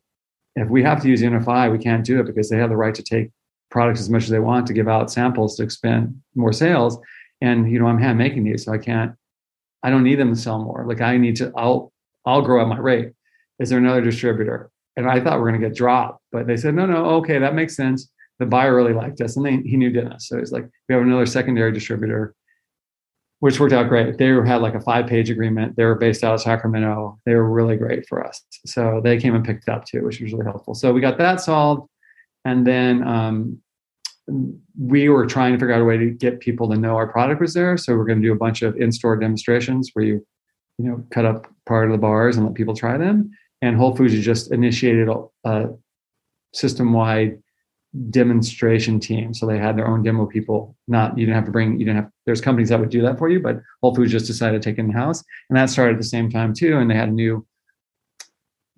[0.54, 2.94] if we have to use UNFI, we can't do it because they have the right
[2.94, 3.30] to take
[3.70, 6.98] products as much as they want to give out samples to expand more sales.
[7.40, 9.12] And you know, I'm hand making these, so I can't,
[9.82, 10.86] I don't need them to sell more.
[10.86, 11.92] Like I need to, I'll,
[12.24, 13.12] I'll grow at my rate.
[13.58, 14.70] Is there another distributor?
[14.96, 17.38] And I thought we are going to get dropped, but they said, no, no, okay,
[17.38, 18.10] that makes sense.
[18.38, 20.28] the buyer really liked us and they, he knew Dennis.
[20.28, 22.34] So he's like, we have another secondary distributor,
[23.40, 24.18] which worked out great.
[24.18, 25.76] They had like a five page agreement.
[25.76, 27.18] They were based out of Sacramento.
[27.24, 28.42] They were really great for us.
[28.66, 30.74] So they came and picked it up too, which was really helpful.
[30.74, 31.88] So we got that solved.
[32.44, 33.58] And then um,
[34.78, 37.40] we were trying to figure out a way to get people to know our product
[37.40, 37.76] was there.
[37.76, 40.26] So we're going to do a bunch of in-store demonstrations where you,
[40.78, 43.30] you know, cut up part of the bars and let people try them.
[43.66, 45.08] And Whole Foods just initiated
[45.44, 45.68] a,
[46.54, 47.38] system-wide
[48.10, 49.34] demonstration team.
[49.34, 50.76] So they had their own demo people.
[50.88, 51.78] Not you didn't have to bring.
[51.78, 52.10] You didn't have.
[52.24, 54.78] There's companies that would do that for you, but Whole Foods just decided to take
[54.78, 56.78] in house, and that started at the same time too.
[56.78, 57.46] And they had a new,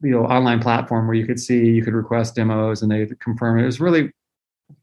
[0.03, 3.59] you know, online platform where you could see, you could request demos, and they confirm
[3.59, 3.63] it.
[3.63, 4.11] It was really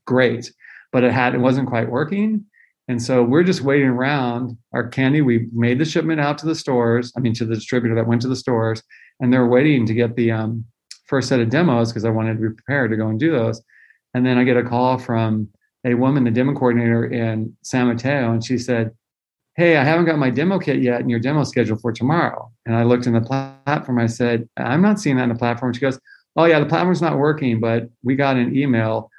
[0.05, 0.53] great,
[0.91, 2.45] but it had it wasn't quite working.
[2.87, 5.21] And so we're just waiting around our candy.
[5.21, 7.11] We made the shipment out to the stores.
[7.17, 8.83] I mean, to the distributor that went to the stores,
[9.19, 10.65] and they're waiting to get the um,
[11.05, 13.61] first set of demos because I wanted to be prepared to go and do those.
[14.13, 15.49] And then I get a call from
[15.85, 18.91] a woman, the demo coordinator in San Mateo, and she said,
[19.55, 22.51] Hey, I haven't got my demo kit yet, and your demo scheduled for tomorrow.
[22.65, 23.99] And I looked in the platform.
[23.99, 25.71] I said, I'm not seeing that in the platform.
[25.71, 25.99] She goes,
[26.35, 29.09] Oh, yeah, the platform's not working, but we got an email.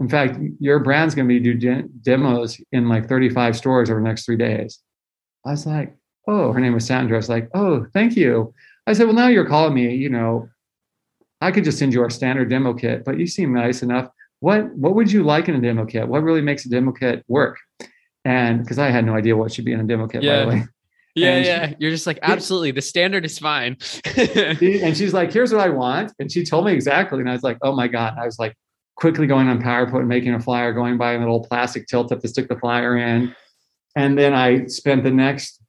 [0.00, 4.00] In fact, your brand's going to be do de- demos in like 35 stores over
[4.00, 4.80] the next three days.
[5.44, 5.94] I was like,
[6.26, 7.16] Oh, her name was Sandra.
[7.16, 8.52] I was like, Oh, thank you.
[8.86, 10.48] I said, Well, now you're calling me, you know,
[11.40, 14.08] I could just send you our standard demo kit, but you seem nice enough.
[14.40, 16.08] What what would you like in a demo kit?
[16.08, 17.58] What really makes a demo kit work?
[18.24, 20.44] And because I had no idea what should be in a demo kit, yeah.
[20.44, 20.64] by the way.
[21.16, 21.68] Yeah, and yeah.
[21.68, 23.78] She, You're just like, absolutely, the standard is fine.
[24.18, 26.12] and she's like, here's what I want.
[26.18, 27.20] And she told me exactly.
[27.20, 28.18] And I was like, oh my God.
[28.20, 28.54] I was like
[28.96, 32.28] quickly going on PowerPoint, making a flyer, going by a little plastic tilt up to
[32.28, 33.34] stick the flyer in.
[33.96, 35.62] And then I spent the next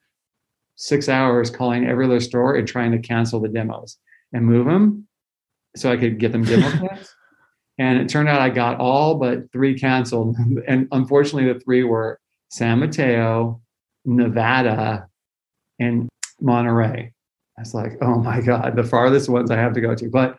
[0.77, 3.97] six hours calling every other store and trying to cancel the demos
[4.31, 5.07] and move them
[5.75, 7.13] so I could get them demo kits.
[7.79, 10.37] And it turned out I got all but three canceled.
[10.67, 13.61] And unfortunately, the three were San Mateo,
[14.05, 15.07] Nevada,
[15.79, 16.07] and
[16.39, 17.11] Monterey.
[17.57, 20.09] I was like, oh my God, the farthest ones I have to go to.
[20.09, 20.37] But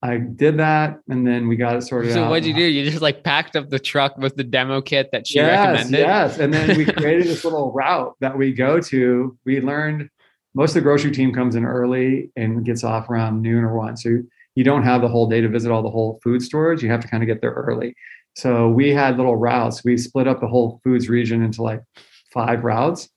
[0.00, 2.24] I did that and then we got it sorted so out.
[2.26, 2.62] So what'd you do?
[2.62, 5.98] You just like packed up the truck with the demo kit that she yes, recommended?
[5.98, 6.38] Yes.
[6.38, 9.36] And then we created this little route that we go to.
[9.44, 10.08] We learned
[10.54, 13.96] most of the grocery team comes in early and gets off around noon or one.
[13.96, 14.20] So
[14.54, 16.82] you don't have the whole day to visit all the whole food stores.
[16.82, 17.94] You have to kind of get there early.
[18.34, 19.84] So we had little routes.
[19.84, 21.82] We split up the whole foods region into like
[22.32, 23.08] five routes.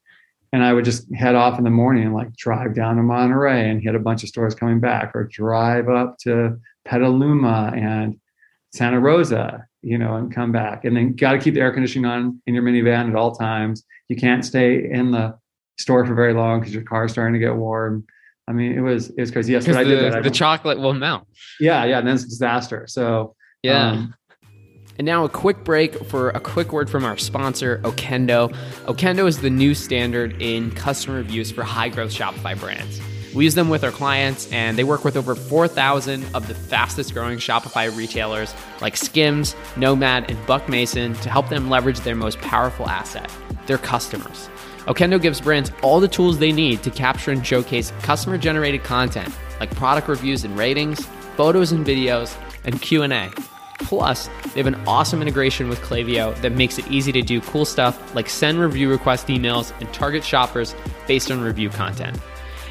[0.53, 3.69] And I would just head off in the morning and like drive down to Monterey
[3.69, 8.19] and hit a bunch of stores coming back, or drive up to Petaluma and
[8.73, 10.85] Santa Rosa, you know, and come back.
[10.85, 13.83] And then got to keep the air conditioning on in your minivan at all times.
[14.07, 15.37] You can't stay in the
[15.77, 18.05] store for very long because your car's starting to get warm.
[18.47, 19.53] I mean, it was it was crazy.
[19.53, 20.23] Yes, but I did that.
[20.23, 21.27] The chocolate will melt.
[21.59, 22.85] Yeah, yeah, and then it's disaster.
[22.87, 23.91] So yeah.
[23.91, 24.15] Um,
[24.97, 28.53] and now a quick break for a quick word from our sponsor, Okendo.
[28.85, 32.99] Okendo is the new standard in customer reviews for high growth Shopify brands.
[33.33, 37.13] We use them with our clients, and they work with over 4,000 of the fastest
[37.13, 42.39] growing Shopify retailers like Skims, Nomad, and Buck Mason to help them leverage their most
[42.39, 43.31] powerful asset,
[43.67, 44.49] their customers.
[44.87, 49.33] Okendo gives brands all the tools they need to capture and showcase customer generated content
[49.59, 51.05] like product reviews and ratings,
[51.37, 53.29] photos and videos, and Q&A.
[53.77, 57.63] Plus, they have an awesome integration with Klaviyo that makes it easy to do cool
[57.63, 60.75] stuff like send review request emails and target shoppers
[61.07, 62.19] based on review content.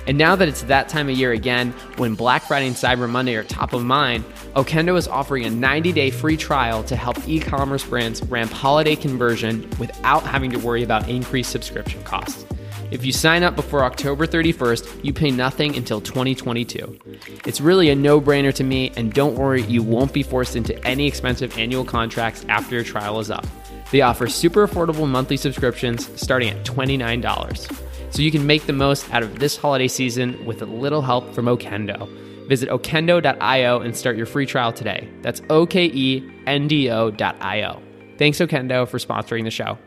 [0.06, 3.34] And now that it's that time of year again, when Black Friday and Cyber Monday
[3.34, 4.24] are top of mind,
[4.56, 8.96] Okendo is offering a 90 day free trial to help e commerce brands ramp holiday
[8.96, 12.44] conversion without having to worry about increased subscription costs.
[12.90, 16.98] If you sign up before October 31st, you pay nothing until 2022.
[17.46, 20.76] It's really a no brainer to me, and don't worry, you won't be forced into
[20.84, 23.46] any expensive annual contracts after your trial is up.
[23.92, 29.12] They offer super affordable monthly subscriptions starting at $29 so you can make the most
[29.12, 32.09] out of this holiday season with a little help from Okendo.
[32.49, 35.09] Visit okendo.io and start your free trial today.
[35.23, 37.83] That's O K E N D O.io.
[38.18, 39.79] Thanks, Okendo, for sponsoring the show.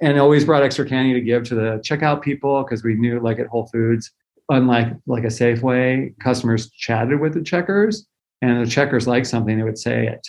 [0.00, 3.38] And always brought extra candy to give to the checkout people because we knew, like
[3.38, 4.10] at Whole Foods,
[4.48, 8.06] unlike like a Safeway, customers chatted with the checkers,
[8.40, 10.26] and the checkers liked something, they would say it.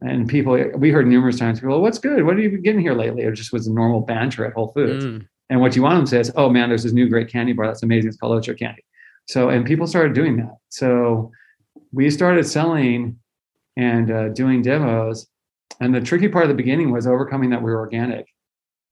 [0.00, 2.24] And people, we heard numerous times, people, what's good?
[2.24, 3.24] What have you been getting here lately?
[3.24, 5.04] It just was a normal banter at Whole Foods.
[5.04, 5.26] Mm.
[5.50, 7.52] And what you want them to say is, oh man, there's this new great candy
[7.52, 7.66] bar.
[7.66, 8.08] That's amazing.
[8.08, 8.84] It's called Ocho Candy.
[9.28, 10.56] So, and people started doing that.
[10.70, 11.30] So
[11.92, 13.18] we started selling
[13.76, 15.26] and uh, doing demos.
[15.80, 18.26] And the tricky part of the beginning was overcoming that we were organic.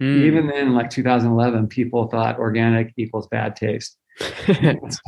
[0.03, 0.25] Mm.
[0.25, 3.97] Even then, like 2011, people thought organic equals bad taste.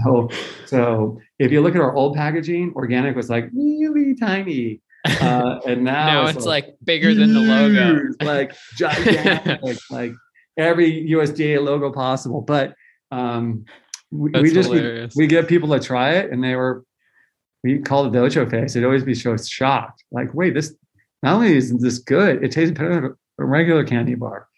[0.04, 0.28] so,
[0.66, 4.80] so if you look at our old packaging, organic was like really tiny.
[5.04, 10.12] Uh, and now, now it's, it's like, like, bigger than the logo, like gigantic, like
[10.60, 12.40] every USDA logo possible.
[12.40, 12.74] But
[13.10, 13.64] um,
[14.10, 16.84] we, we just we, we, get people to try it, and they were
[17.62, 18.74] we call it the ocho face.
[18.74, 20.74] They'd always be so shocked, like, wait, this
[21.22, 24.48] not only is this good, it tastes better than a regular candy bar.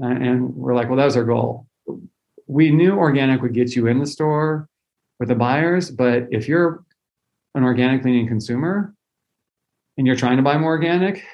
[0.00, 1.66] And we're like, well, that was our goal.
[2.46, 4.68] We knew organic would get you in the store
[5.18, 6.84] with the buyers, but if you're
[7.54, 8.94] an organic leaning consumer
[9.96, 11.24] and you're trying to buy more organic,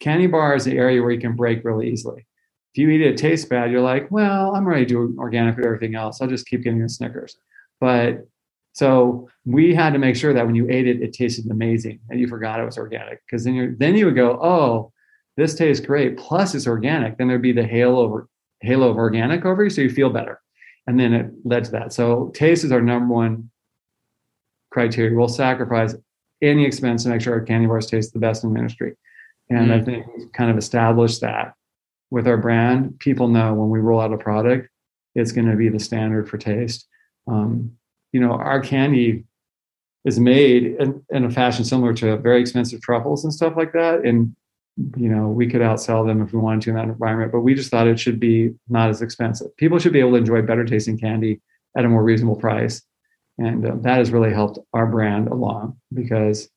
[0.00, 2.26] candy bar is the area where you can break really easily.
[2.72, 5.56] If you eat it, it tastes bad, you're like, well, I'm ready to do organic
[5.56, 6.20] with everything else.
[6.20, 7.36] I'll just keep getting the Snickers.
[7.80, 8.28] But
[8.72, 12.20] so we had to make sure that when you ate it, it tasted amazing and
[12.20, 13.20] you forgot it was organic.
[13.26, 14.92] Because then you then you would go, oh,
[15.36, 16.16] this tastes great.
[16.16, 17.18] Plus it's organic.
[17.18, 18.28] Then there'd be the halo of,
[18.60, 20.40] halo of organic over you, so you feel better.
[20.86, 21.92] And then it led to that.
[21.92, 23.50] So taste is our number one
[24.70, 25.16] criteria.
[25.16, 25.94] We'll sacrifice
[26.42, 28.96] any expense to make sure our candy bars taste the best in the industry.
[29.50, 29.80] And mm.
[29.80, 31.54] I think we've kind of established that
[32.10, 32.98] with our brand.
[32.98, 34.68] People know when we roll out a product,
[35.14, 36.86] it's going to be the standard for taste.
[37.26, 37.72] Um,
[38.12, 39.24] you know, our candy
[40.04, 44.04] is made in, in, a fashion similar to very expensive truffles and stuff like that.
[44.04, 44.34] And,
[44.96, 47.54] you know, we could outsell them if we wanted to in that environment, but we
[47.54, 49.54] just thought it should be not as expensive.
[49.56, 51.40] People should be able to enjoy better tasting candy
[51.76, 52.82] at a more reasonable price.
[53.38, 56.48] And uh, that has really helped our brand along because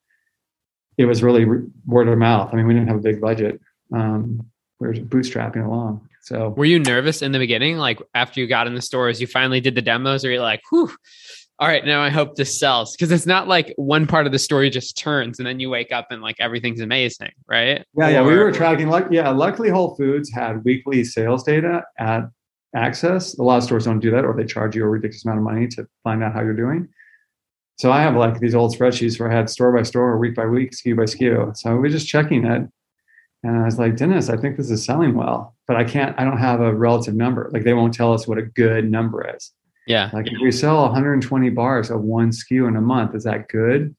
[0.97, 2.49] it was really re- word of mouth.
[2.51, 3.59] I mean, we didn't have a big budget.
[3.93, 4.47] Um,
[4.79, 6.07] we were bootstrapping along.
[6.21, 9.27] So, were you nervous in the beginning, like after you got in the stores, you
[9.27, 10.91] finally did the demos, or you're like, "Whew,
[11.59, 14.39] all right, now I hope this sells because it's not like one part of the
[14.39, 17.85] story just turns and then you wake up and like everything's amazing, right?
[17.95, 18.21] Yeah, or, yeah.
[18.23, 22.23] We were tracking like yeah, luckily Whole Foods had weekly sales data at
[22.75, 23.37] Access.
[23.37, 25.43] A lot of stores don't do that, or they charge you a ridiculous amount of
[25.43, 26.87] money to find out how you're doing.
[27.77, 30.35] So I have like these old spreadsheets where I had store by store, or week
[30.35, 31.55] by week, SKU by SKU.
[31.55, 32.67] So we are just checking it.
[33.43, 36.23] And I was like, Dennis, I think this is selling well, but I can't, I
[36.23, 37.49] don't have a relative number.
[37.53, 39.51] Like they won't tell us what a good number is.
[39.85, 40.09] Yeah.
[40.13, 43.93] Like if we sell 120 bars of one SKU in a month, is that good?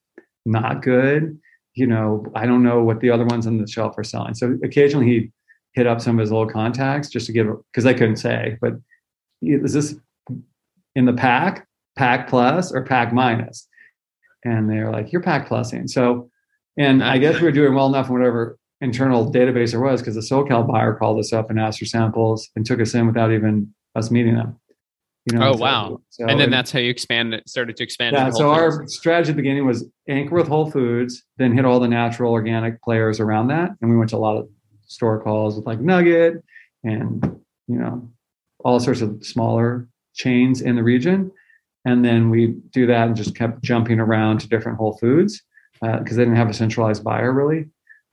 [0.45, 1.39] Not good.
[1.75, 4.33] You know, I don't know what the other ones on the shelf are selling.
[4.33, 5.31] So occasionally he
[5.73, 8.73] hit up some of his old contacts just to give because they couldn't say, but
[9.43, 9.95] is this
[10.95, 13.67] in the pack, pack plus or pack minus?
[14.43, 15.87] And they're like, you're pack plusing.
[15.87, 16.31] So,
[16.77, 20.15] and I guess we are doing well enough in whatever internal database there was because
[20.15, 23.31] the SoCal buyer called us up and asked for samples and took us in without
[23.31, 24.59] even us meeting them.
[25.31, 26.01] You know, oh wow!
[26.09, 27.49] So, and then and, that's how you expand it.
[27.49, 28.15] Started to expand.
[28.15, 28.29] Yeah.
[28.29, 31.87] So our strategy at the beginning was anchor with Whole Foods, then hit all the
[31.87, 34.47] natural organic players around that, and we went to a lot of
[34.85, 36.43] store calls with like Nugget
[36.83, 37.23] and
[37.67, 38.07] you know
[38.63, 41.31] all sorts of smaller chains in the region,
[41.85, 45.41] and then we do that and just kept jumping around to different Whole Foods
[45.81, 47.65] because uh, they didn't have a centralized buyer really,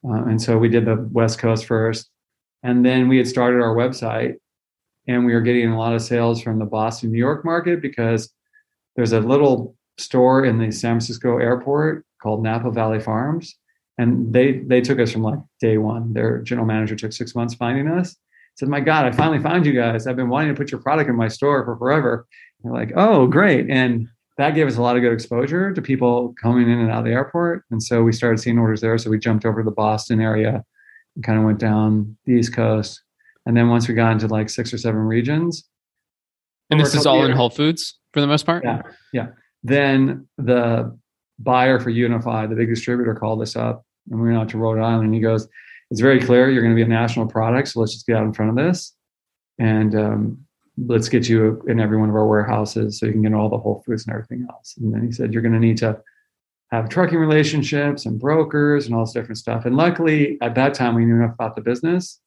[0.05, 2.11] uh, and so we did the West Coast first,
[2.62, 4.37] and then we had started our website
[5.09, 8.33] and we were getting a lot of sales from the Boston, New York market because
[8.97, 13.57] there's a little store in the San Francisco airport called Napa Valley Farms,
[13.99, 16.12] and they they took us from like day one.
[16.12, 18.17] Their general manager took six months finding us.
[18.55, 20.07] Said, "My God, I finally found you guys.
[20.07, 22.27] I've been wanting to put your product in my store for forever."
[22.62, 24.09] And they're like, "Oh, great!" And
[24.43, 27.05] that gave us a lot of good exposure to people coming in and out of
[27.05, 27.65] the airport.
[27.71, 28.99] And so we started seeing orders there.
[28.99, 30.65] So we jumped over to the Boston area
[31.15, 33.03] and kind of went down the East Coast
[33.47, 35.65] and then once we got into like six or seven regions.
[36.71, 38.65] And this is all years, in Whole Foods for the most part?
[38.65, 38.83] Yeah.
[39.13, 39.29] Yeah.
[39.63, 40.97] Then the
[41.39, 44.79] buyer for UNFI, the big distributor, called us up and we went out to Rhode
[44.79, 45.07] Island.
[45.07, 45.49] And he goes,
[45.91, 47.69] It's very clear you're going to be a national product.
[47.69, 48.95] So let's just get out in front of this.
[49.59, 50.39] And um,
[50.79, 53.59] let's get you in every one of our warehouses so you can get all the
[53.59, 54.75] Whole Foods and everything else.
[54.79, 56.01] And then he said, You're going to need to
[56.71, 59.67] have trucking relationships and brokers and all this different stuff.
[59.67, 62.21] And luckily, at that time, we knew enough about the business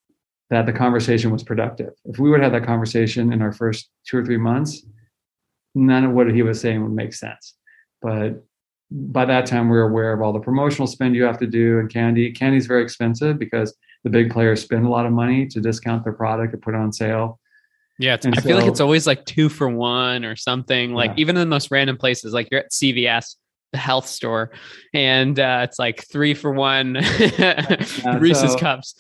[0.52, 1.94] that the conversation was productive.
[2.06, 4.86] If we would have that conversation in our first two or three months,
[5.74, 7.56] none of what he was saying would make sense.
[8.02, 8.44] But
[8.92, 11.80] by that time, we are aware of all the promotional spend you have to do
[11.80, 12.32] and candy.
[12.32, 16.04] Candy is very expensive because the big players spend a lot of money to discount
[16.04, 17.40] their product or put it on sale.
[17.98, 20.94] Yeah, I so, feel like it's always like two for one or something.
[20.94, 21.22] Like yeah.
[21.22, 23.36] even in the most random places, like you're at CVS,
[23.72, 24.52] the health store,
[24.94, 27.78] and uh, it's like three for one yeah,
[28.20, 28.96] Reese's so, cups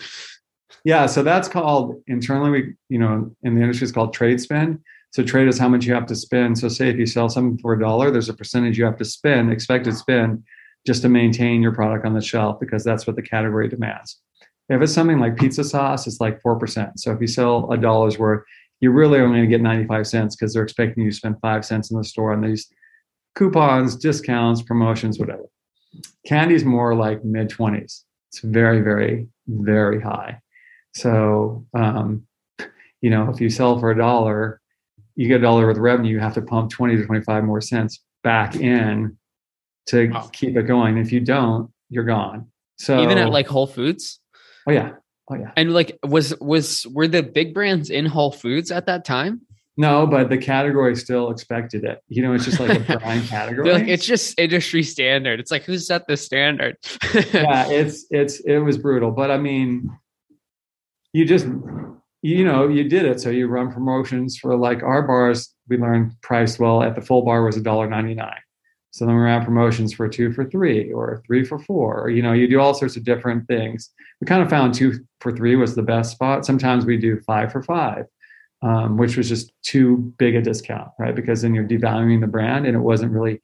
[0.86, 2.52] yeah, so that's called internally.
[2.52, 4.80] We, you know, in the industry, it's called trade spend.
[5.12, 6.60] So trade is how much you have to spend.
[6.60, 9.06] So say if you sell something for a dollar, there's a percentage you have to
[9.06, 10.44] spend, expected spend,
[10.86, 14.22] just to maintain your product on the shelf because that's what the category demands.
[14.70, 17.00] If it's something like pizza sauce, it's like four percent.
[17.00, 18.44] So if you sell a dollar's worth,
[18.86, 21.66] you're really only going to get 95 cents because they're expecting you to spend five
[21.66, 22.72] cents in the store on these
[23.34, 25.46] coupons, discounts, promotions, whatever.
[26.28, 28.04] Candy's more like mid 20s.
[28.30, 30.40] It's very, very, very high.
[30.94, 32.28] So, um,
[33.02, 34.62] you know, if you sell for a dollar,
[35.16, 37.62] you get a dollar worth of revenue, you have to pump 20 to 25 more
[37.62, 39.18] cents back in
[39.88, 40.30] to wow.
[40.32, 41.00] keep it going.
[41.00, 42.52] If you don't, you're gone.
[42.78, 44.20] So even at like Whole Foods?
[44.68, 44.92] Oh yeah.
[45.30, 45.52] Oh yeah.
[45.56, 49.42] And like was was were the big brands in Whole Foods at that time?
[49.78, 52.02] No, but the category still expected it.
[52.08, 53.72] You know, it's just like a prime category.
[53.72, 55.40] like it's just industry standard.
[55.40, 56.78] It's like who set the standard?
[57.34, 59.12] yeah, it's it's it was brutal.
[59.12, 59.90] But I mean,
[61.12, 61.48] you just
[62.22, 63.20] you know, you did it.
[63.20, 67.24] So you run promotions for like our bars, we learned priced well at the full
[67.24, 68.40] bar was a dollar ninety nine.
[68.96, 72.02] So then we ran promotions for two for three or three for four.
[72.02, 73.90] Or, you know, you do all sorts of different things.
[74.22, 76.46] We kind of found two for three was the best spot.
[76.46, 78.06] Sometimes we do five for five
[78.66, 81.16] um, which was just too big a discount, right?
[81.16, 83.42] Because then you're devaluing the brand and it wasn't really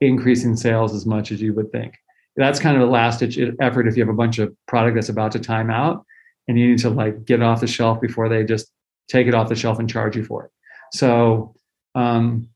[0.00, 1.94] increasing sales as much as you would think.
[2.36, 5.08] That's kind of a last ditch effort if you have a bunch of product that's
[5.08, 6.04] about to time out
[6.46, 8.70] and you need to like get it off the shelf before they just
[9.08, 10.52] take it off the shelf and charge you for it.
[10.92, 11.56] So,
[11.96, 12.48] um,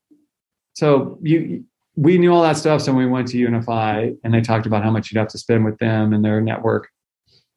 [0.74, 1.64] so you,
[1.97, 2.82] we knew all that stuff.
[2.82, 5.38] So when we went to UNFI and they talked about how much you'd have to
[5.38, 6.88] spend with them and their network,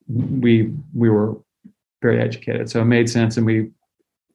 [0.08, 1.38] we we were
[2.02, 2.70] very educated.
[2.70, 3.72] So it made sense, and we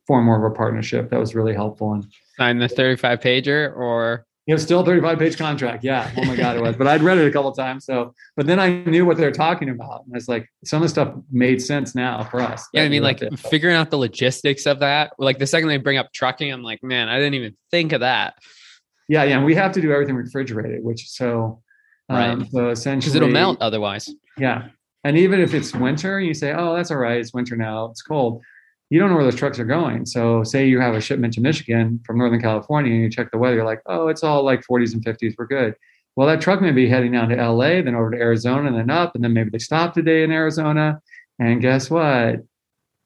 [0.07, 1.11] formed more of a partnership.
[1.11, 1.93] That was really helpful.
[1.93, 5.85] And sign the 35 pager or it was still a 35 page contract.
[5.85, 6.11] Yeah.
[6.17, 6.75] Oh my God, it was.
[6.75, 7.85] But I'd read it a couple times.
[7.85, 10.05] So, but then I knew what they were talking about.
[10.07, 12.67] And it's like some of the stuff made sense now for us.
[12.73, 12.83] Yeah.
[12.83, 15.13] I mean, like figuring out the logistics of that.
[15.19, 18.01] Like the second they bring up trucking, I'm like, man, I didn't even think of
[18.01, 18.35] that.
[19.11, 19.25] Yeah.
[19.25, 19.37] Yeah.
[19.37, 21.61] And we have to do everything refrigerated, which so,
[22.09, 22.51] um, right.
[22.51, 24.09] so essentially, because it'll melt otherwise.
[24.39, 24.69] Yeah.
[25.05, 27.19] And even if it's winter, you say, oh, that's all right.
[27.19, 27.87] It's winter now.
[27.87, 28.43] It's cold
[28.91, 30.05] you don't know where those trucks are going.
[30.05, 33.39] So, say you have a shipment to Michigan from Northern California and you check the
[33.39, 35.75] weather, you're like, oh, it's all like 40s and 50s, we're good.
[36.17, 38.91] Well, that truck may be heading down to LA, then over to Arizona, and then
[38.91, 41.01] up, and then maybe they stop today in Arizona.
[41.39, 42.41] And guess what?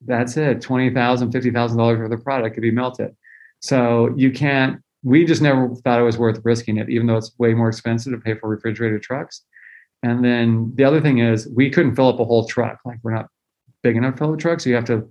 [0.01, 3.15] That's it $20,000, $50,000 worth of product could be melted.
[3.61, 7.39] So, you can't, we just never thought it was worth risking it, even though it's
[7.39, 9.43] way more expensive to pay for refrigerated trucks.
[10.03, 12.79] And then the other thing is, we couldn't fill up a whole truck.
[12.85, 13.29] Like, we're not
[13.83, 14.61] big enough to fill a truck.
[14.61, 15.09] So, you have to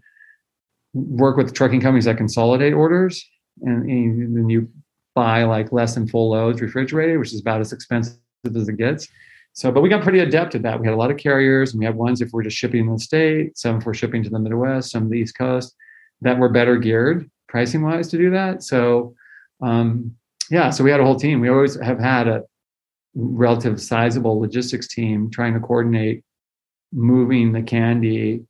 [0.94, 3.24] work with trucking companies that consolidate orders
[3.62, 4.70] and, and then you
[5.16, 8.18] buy like less than full loads refrigerated, which is about as expensive
[8.56, 9.08] as it gets.
[9.54, 10.80] So, but we got pretty adept at that.
[10.80, 12.94] We had a lot of carriers, and we had ones if we're just shipping in
[12.94, 15.76] the state, some if we're shipping to the Midwest, some the East Coast,
[16.22, 18.64] that were better geared pricing wise to do that.
[18.64, 19.14] So,
[19.64, 20.16] um,
[20.50, 21.40] yeah, so we had a whole team.
[21.40, 22.44] We always have had a
[23.16, 26.24] relative sizable logistics team trying to coordinate
[26.92, 28.44] moving the candy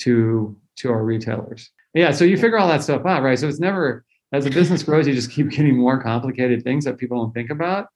[0.00, 1.70] to to our retailers.
[1.94, 3.38] Yeah, so you figure all that stuff out, right?
[3.38, 6.98] So it's never as a business grows, you just keep getting more complicated things that
[6.98, 7.88] people don't think about.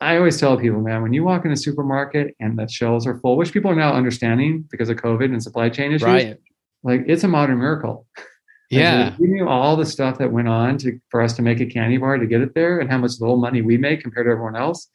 [0.00, 3.18] I always tell people, man, when you walk in a supermarket and the shelves are
[3.18, 6.36] full, which people are now understanding because of COVID and supply chain issues, right.
[6.82, 8.06] like it's a modern miracle.
[8.70, 9.16] Yeah.
[9.18, 11.96] we knew all the stuff that went on to for us to make a candy
[11.96, 14.56] bar to get it there and how much little money we make compared to everyone
[14.56, 14.88] else.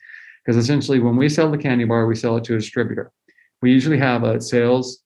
[0.44, 3.12] Because essentially when we sell the candy bar, we sell it to a distributor.
[3.62, 5.04] We usually have a sales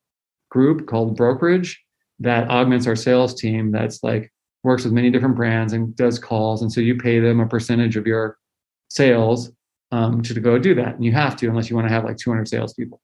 [0.51, 1.84] group called brokerage
[2.20, 4.32] that augments our sales team that's like
[4.63, 7.95] works with many different brands and does calls and so you pay them a percentage
[7.95, 8.38] of your
[8.89, 9.51] sales
[9.91, 12.03] um, to, to go do that and you have to unless you want to have
[12.03, 12.99] like 200 salespeople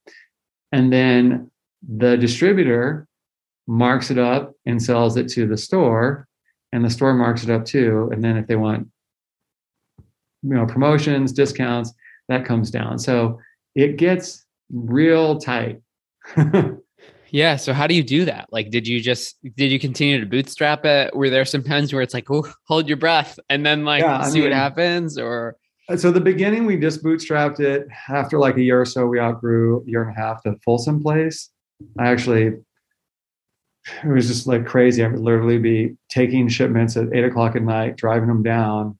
[0.71, 1.49] and then
[1.87, 3.07] the distributor
[3.67, 6.27] marks it up and sells it to the store
[6.71, 8.87] and the store marks it up too and then if they want
[10.43, 11.93] you know promotions discounts
[12.29, 13.39] that comes down so
[13.75, 15.81] it gets real tight
[17.35, 17.57] Yeah.
[17.57, 18.47] So how do you do that?
[18.51, 21.13] Like, did you just did you continue to bootstrap it?
[21.13, 24.21] Were there some times where it's like, oh, hold your breath, and then like yeah,
[24.23, 25.57] see mean, what happens, or?
[25.89, 27.87] Uh, so the beginning, we just bootstrapped it.
[28.07, 31.03] After like a year or so, we outgrew a year and a half the Folsom
[31.03, 31.49] place.
[31.99, 32.53] I actually,
[34.03, 35.03] it was just like crazy.
[35.03, 38.97] I would literally be taking shipments at eight o'clock at night, driving them down,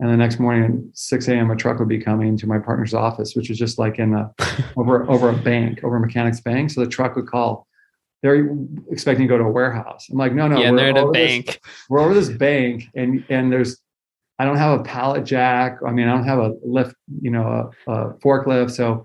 [0.00, 1.50] and the next morning at 6 a.m.
[1.50, 4.32] a truck would be coming to my partner's office, which was just like in a
[4.76, 6.70] over over a bank, over a mechanics bank.
[6.70, 7.66] So the truck would call,
[8.22, 8.56] they're
[8.90, 10.08] expecting to go to a warehouse.
[10.10, 11.46] I'm like, no, no, yeah, we're they're at a bank.
[11.46, 11.58] This,
[11.88, 13.78] we're over this bank, and and there's,
[14.38, 15.78] I don't have a pallet jack.
[15.86, 18.70] I mean, I don't have a lift, you know, a, a forklift.
[18.70, 19.04] So,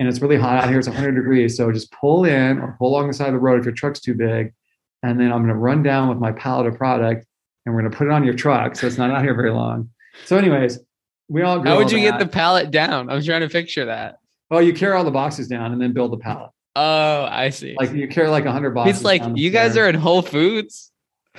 [0.00, 0.78] and it's really hot out here.
[0.78, 1.56] It's 100 degrees.
[1.56, 4.00] So just pull in or pull along the side of the road if your truck's
[4.00, 4.52] too big,
[5.04, 7.26] and then I'm going to run down with my pallet of product,
[7.64, 9.52] and we're going to put it on your truck, so it's not out here very
[9.52, 9.90] long.
[10.24, 10.80] So, anyways,
[11.28, 11.62] we all.
[11.62, 12.18] How would you that.
[12.18, 13.10] get the pallet down?
[13.10, 14.18] I'm trying to picture that.
[14.50, 16.50] Well, you carry all the boxes down and then build the pallet.
[16.74, 17.76] Oh, I see.
[17.78, 18.96] Like you carry like hundred boxes.
[18.96, 20.89] He's like, you guys are in Whole Foods.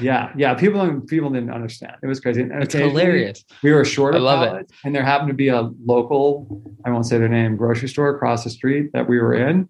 [0.01, 0.53] Yeah, yeah.
[0.53, 1.95] People people didn't understand.
[2.01, 2.41] It was crazy.
[2.41, 3.43] And it's hilarious.
[3.63, 4.77] We were short of pallets, it.
[4.83, 8.43] and there happened to be a local, I won't say their name, grocery store across
[8.43, 9.69] the street that we were in.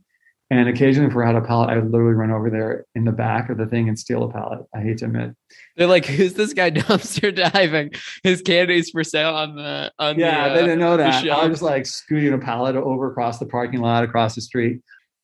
[0.51, 3.13] And occasionally, if we're out of pallet, I would literally run over there in the
[3.13, 4.59] back of the thing and steal a pallet.
[4.75, 5.32] I hate to admit.
[5.77, 10.49] They're like, "Who's this guy dumpster diving his candies for sale on the on yeah?"
[10.49, 11.25] The, they uh, didn't know that.
[11.29, 14.82] I was like scooting a pallet over across the parking lot, across the street.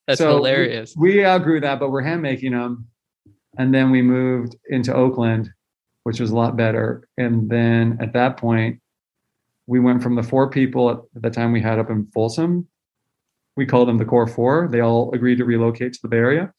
[0.08, 0.95] That's so hilarious.
[0.95, 2.88] We, we outgrew that, but we're hand making them,
[3.58, 5.49] and then we moved into Oakland,
[6.03, 7.08] which was a lot better.
[7.18, 8.80] And then at that point,
[9.66, 12.68] we went from the four people at the time we had up in Folsom
[13.58, 14.70] we called them the core four.
[14.72, 16.53] They all agreed to relocate to the Bay Area.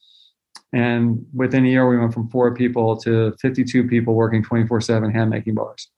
[0.73, 5.11] And within a year, we went from four people to 52 people working 24 7
[5.11, 5.89] hand making bars.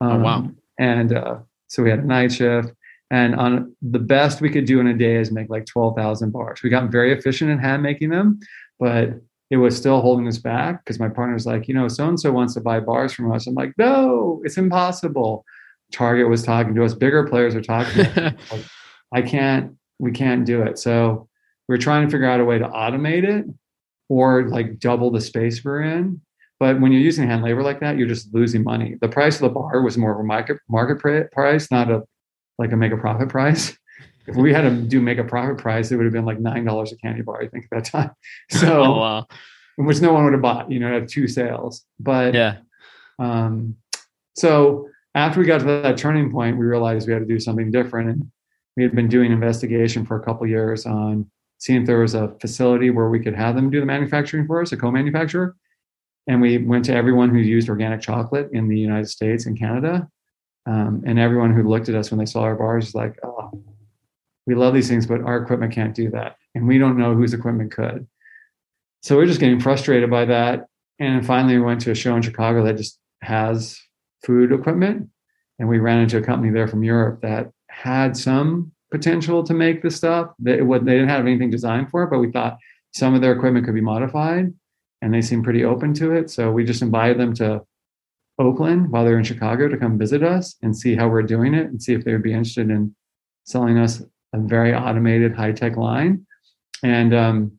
[0.00, 0.50] Um, oh, wow.
[0.78, 1.38] And uh,
[1.68, 2.72] so we had a night shift.
[3.10, 6.62] And on the best we could do in a day is make like 12,000 bars.
[6.62, 8.40] We got very efficient in hand making them,
[8.80, 9.20] but
[9.50, 12.30] it was still holding us back because my partner's like, you know, so and so
[12.30, 13.46] wants to buy bars from us.
[13.46, 15.44] I'm like, no, it's impossible.
[15.90, 18.06] Target was talking to us, bigger players are talking.
[18.50, 18.64] like,
[19.12, 20.78] I can't, we can't do it.
[20.78, 21.28] So
[21.66, 23.46] we're trying to figure out a way to automate it
[24.08, 26.20] or like double the space we're in.
[26.60, 28.96] But when you're using hand labor like that, you're just losing money.
[29.00, 32.02] The price of the bar was more of a market market price, not a
[32.58, 33.78] like a make a profit price.
[34.28, 36.64] If we had to do make a profit price, it would have been like nine
[36.64, 37.40] dollars a candy bar.
[37.42, 38.10] I think at that time.
[38.50, 39.26] So, oh, wow.
[39.76, 40.70] which no one would have bought.
[40.70, 41.84] You know, have two sales.
[41.98, 42.58] But yeah.
[43.18, 43.76] Um,
[44.36, 47.70] so after we got to that turning point, we realized we had to do something
[47.70, 48.30] different, and
[48.76, 52.34] we had been doing investigation for a couple years on seeing if there was a
[52.40, 55.56] facility where we could have them do the manufacturing for us, a co-manufacturer.
[56.28, 60.08] And we went to everyone who used organic chocolate in the United States and Canada.
[60.66, 63.37] Um, and everyone who looked at us when they saw our bars was like, oh,
[64.48, 66.36] we love these things, but our equipment can't do that.
[66.54, 68.08] And we don't know whose equipment could.
[69.02, 70.68] So we're just getting frustrated by that.
[70.98, 73.78] And finally, we went to a show in Chicago that just has
[74.24, 75.10] food equipment.
[75.58, 79.82] And we ran into a company there from Europe that had some potential to make
[79.82, 80.30] the stuff.
[80.38, 82.56] They, they didn't have anything designed for it, but we thought
[82.94, 84.54] some of their equipment could be modified,
[85.02, 86.30] and they seemed pretty open to it.
[86.30, 87.66] So we just invited them to
[88.38, 91.66] Oakland while they're in Chicago to come visit us and see how we're doing it
[91.66, 92.94] and see if they would be interested in
[93.44, 94.02] selling us
[94.32, 96.26] a very automated high tech line.
[96.82, 97.52] And um,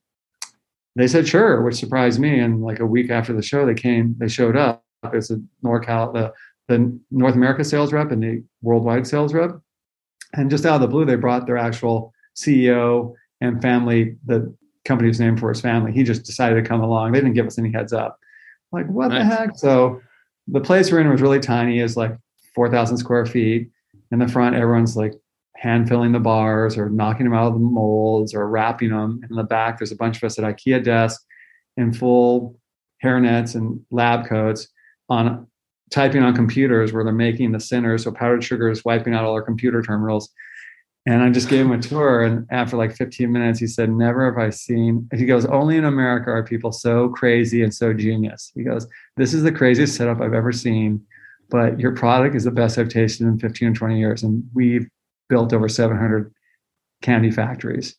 [0.95, 2.39] they said sure, which surprised me.
[2.39, 6.13] And like a week after the show, they came, they showed up as a NorCal,
[6.13, 6.33] the
[6.69, 9.59] the North America sales rep and the worldwide sales rep.
[10.33, 14.55] And just out of the blue, they brought their actual CEO and family, the
[14.85, 15.91] company was named for his family.
[15.91, 17.11] He just decided to come along.
[17.11, 18.17] They didn't give us any heads up.
[18.71, 19.27] Like, what nice.
[19.27, 19.57] the heck?
[19.57, 19.99] So
[20.47, 22.15] the place we're in was really tiny, is like
[22.53, 23.69] 4,000 square feet.
[24.11, 25.13] In the front, everyone's like
[25.59, 29.19] hand filling the bars or knocking them out of the molds or wrapping them.
[29.29, 31.21] In the back, there's a bunch of us at IKEA desk
[31.75, 32.57] in full
[33.03, 34.69] hairnets and lab coats
[35.09, 35.47] on
[35.91, 38.03] typing on computers where they're making the centers.
[38.03, 40.29] So powdered sugar is wiping out all our computer terminals.
[41.05, 42.23] And I just gave him a tour.
[42.23, 45.85] And after like 15 minutes, he said, Never have I seen, he goes, Only in
[45.85, 48.51] America are people so crazy and so genius.
[48.55, 48.87] He goes,
[49.17, 51.03] This is the craziest setup I've ever seen,
[51.49, 54.23] but your product is the best I've tasted in 15 or 20 years.
[54.23, 54.87] And we've
[55.29, 56.33] built over 700
[57.01, 57.95] candy factories.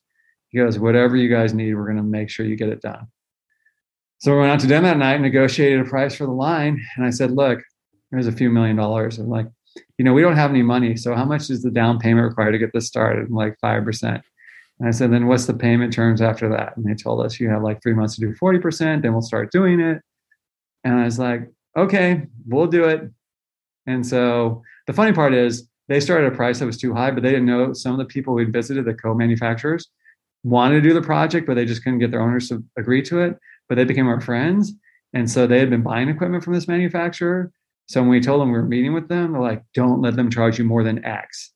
[0.48, 3.06] He goes, Whatever you guys need, we're going to make sure you get it done.
[4.18, 6.84] So we went out to dinner that night, and negotiated a price for the line.
[6.96, 7.60] And I said, Look,
[8.10, 9.18] there's a few million dollars.
[9.18, 9.46] I'm like,
[9.98, 10.96] you know, we don't have any money.
[10.96, 13.28] So how much is the down payment required to get this started?
[13.28, 14.22] I'm like 5%.
[14.80, 16.76] And I said, then what's the payment terms after that?
[16.76, 19.52] And they told us you have like three months to do 40%, then we'll start
[19.52, 20.00] doing it.
[20.84, 23.02] And I was like, okay, we'll do it.
[23.86, 27.24] And so the funny part is they started a price that was too high, but
[27.24, 29.90] they didn't know some of the people we'd visited, the co-manufacturers,
[30.44, 33.18] wanted to do the project, but they just couldn't get their owners to agree to
[33.18, 33.36] it.
[33.68, 34.72] But they became our friends.
[35.14, 37.50] And so they had been buying equipment from this manufacturer.
[37.86, 40.30] So when we told them we were meeting with them, they're like, don't let them
[40.30, 41.52] charge you more than X.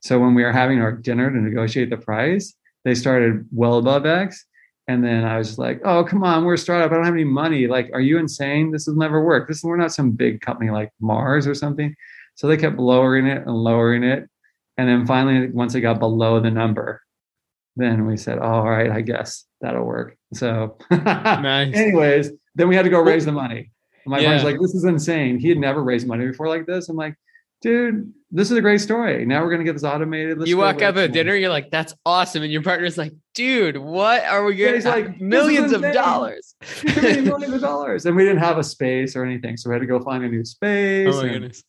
[0.00, 4.04] So when we were having our dinner to negotiate the price, they started well above
[4.04, 4.44] X.
[4.86, 6.92] And then I was like, oh, come on, we're a startup.
[6.92, 7.66] I don't have any money.
[7.66, 8.70] Like, are you insane?
[8.70, 9.48] This will never work.
[9.48, 11.94] This we're not some big company like Mars or something.
[12.38, 14.28] So they kept lowering it and lowering it.
[14.76, 17.02] And then finally, once it got below the number,
[17.74, 20.16] then we said, oh, all right, I guess that'll work.
[20.34, 21.74] So nice.
[21.74, 23.72] anyways, then we had to go raise the money.
[24.04, 24.28] And my yeah.
[24.28, 25.40] friend's like, this is insane.
[25.40, 26.88] He had never raised money before like this.
[26.88, 27.16] I'm like,
[27.60, 29.26] dude, this is a great story.
[29.26, 30.38] Now we're gonna get this automated.
[30.38, 32.44] Let's you walk up at dinner, you're like, that's awesome.
[32.44, 34.82] And your partner's like, dude, what are we getting?
[34.82, 36.54] Yeah, like millions of dollars.
[36.84, 38.06] millions of dollars.
[38.06, 39.56] And we didn't have a space or anything.
[39.56, 41.12] So we had to go find a new space.
[41.12, 41.64] Oh my goodness.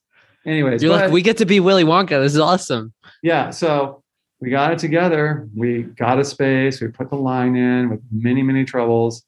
[0.45, 2.21] Anyways, you're but, like, we get to be Willy Wonka.
[2.21, 2.93] This is awesome.
[3.21, 3.49] Yeah.
[3.49, 4.03] So
[4.39, 5.47] we got it together.
[5.55, 6.79] We got a space.
[6.81, 9.23] We put the line in with many, many troubles.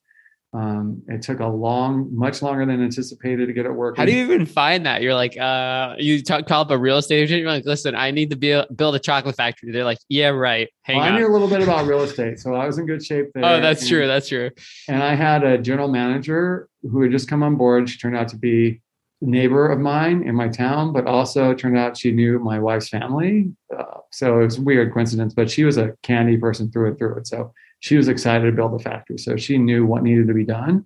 [0.53, 4.01] Um, it took a long, much longer than anticipated to get it working.
[4.01, 5.01] How do you even find that?
[5.01, 7.39] You're like, uh, you talk, call up a real estate agent.
[7.39, 9.71] You're like, listen, I need to be, build a chocolate factory.
[9.71, 10.67] They're like, yeah, right.
[10.81, 13.01] Hang well, I knew a little bit about real estate, so I was in good
[13.01, 13.45] shape there.
[13.45, 14.07] Oh, that's and, true.
[14.07, 14.49] That's true.
[14.89, 17.89] And I had a general manager who had just come on board.
[17.89, 18.81] She turned out to be
[19.21, 23.51] neighbor of mine in my town, but also turned out she knew my wife's family.
[23.75, 26.97] Uh, so it was a weird coincidence, but she was a candy person through and
[26.97, 27.21] through.
[27.23, 29.17] So she was excited to build the factory.
[29.17, 30.85] So she knew what needed to be done.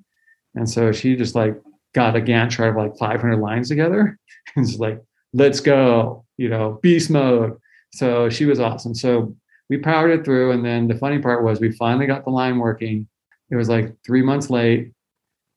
[0.54, 1.60] And so she just like
[1.94, 4.18] got a Gantt chart of like 500 lines together
[4.56, 5.02] and just like,
[5.34, 7.58] let's go, you know, beast mode.
[7.94, 8.94] So she was awesome.
[8.94, 9.36] So
[9.70, 10.52] we powered it through.
[10.52, 13.08] And then the funny part was we finally got the line working.
[13.50, 14.92] It was like three months late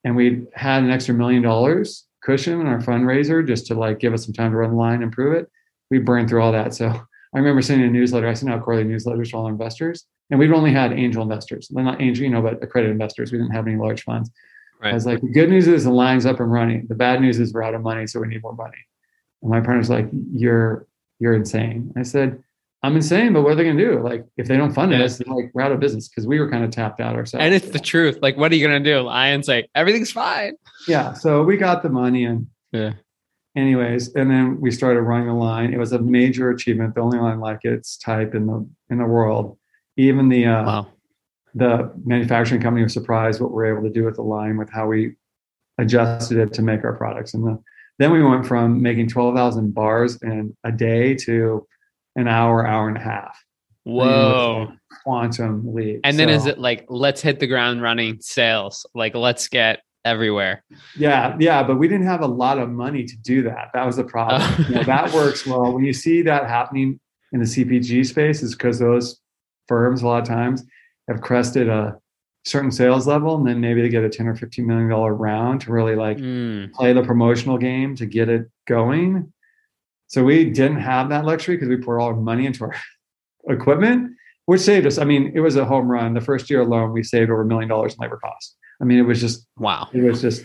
[0.05, 4.13] and we had an extra million dollars cushion in our fundraiser just to like give
[4.13, 5.51] us some time to run the line and prove it.
[5.91, 6.75] We burned through all that.
[6.75, 8.29] So I remember sending a newsletter.
[8.29, 11.69] I sent out quarterly newsletters to all our investors and we've only had angel investors,
[11.73, 13.33] well, not angel, you know, but accredited investors.
[13.33, 14.31] We didn't have any large funds.
[14.81, 14.91] Right.
[14.91, 16.87] I was like, the good news is the line's up and running.
[16.89, 18.77] The bad news is we're out of money, so we need more money.
[19.43, 20.87] And my partner's like, you're
[21.19, 21.93] you're insane.
[21.97, 22.43] I said,
[22.83, 24.01] I'm insane, but what are they gonna do?
[24.01, 25.03] Like, if they don't fund yeah.
[25.03, 27.45] us, like we're out of business because we were kind of tapped out ourselves.
[27.45, 28.19] And it's the truth.
[28.23, 29.01] Like, what are you gonna do?
[29.01, 30.55] Lie and say everything's fine.
[30.87, 31.13] Yeah.
[31.15, 32.93] So we got the money and yeah.
[33.57, 35.75] Anyways, and then we started running the line.
[35.75, 39.07] It was a major achievement, the only line like its type in the in the
[39.07, 39.59] world.
[39.97, 40.87] Even the uh, wow
[41.55, 44.87] the manufacturing company was surprised what we're able to do with the line with how
[44.87, 45.15] we
[45.79, 47.35] adjusted it to make our products.
[47.35, 47.63] And the,
[47.99, 51.67] then we went from making 12,000 bars in a day to
[52.19, 53.43] an hour, hour and a half.
[53.85, 54.73] Whoa.
[55.05, 56.01] Quantum leap.
[56.05, 58.85] And then so, is it like, let's hit the ground running sales?
[58.95, 60.65] Like, let's get everywhere.
[60.97, 61.37] Yeah.
[61.39, 61.63] Yeah.
[61.63, 63.71] But we didn't have a lot of money to do that.
[63.73, 64.43] That was the problem.
[64.43, 64.65] Oh.
[64.69, 65.73] you know, that works well.
[65.73, 66.99] When you see that happening
[67.33, 69.21] in the CPG space, is because those
[69.69, 70.65] firms, a lot of times,
[71.09, 71.97] have crested a
[72.45, 75.61] certain sales level and then maybe they get a 10 or 15 million dollar round
[75.61, 76.73] to really like mm.
[76.73, 79.31] play the promotional game to get it going
[80.09, 82.75] so we didn't have that luxury because we poured all our money into our
[83.49, 84.11] equipment
[84.47, 87.03] which saved us i mean it was a home run the first year alone we
[87.03, 90.03] saved over a million dollars in labor costs i mean it was just wow it
[90.03, 90.45] was just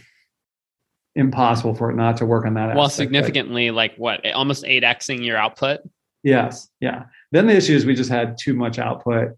[1.16, 2.95] impossible for it not to work on that well aspect.
[2.95, 5.82] significantly like what almost 8xing your output
[6.24, 9.38] yes yeah then the issue is we just had too much output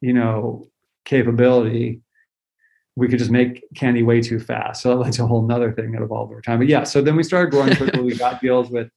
[0.00, 0.68] you know,
[1.04, 2.00] capability,
[2.96, 4.82] we could just make candy way too fast.
[4.82, 6.58] So that's a whole nother thing that evolved over time.
[6.58, 8.02] But yeah, so then we started growing quickly.
[8.02, 8.88] we got deals with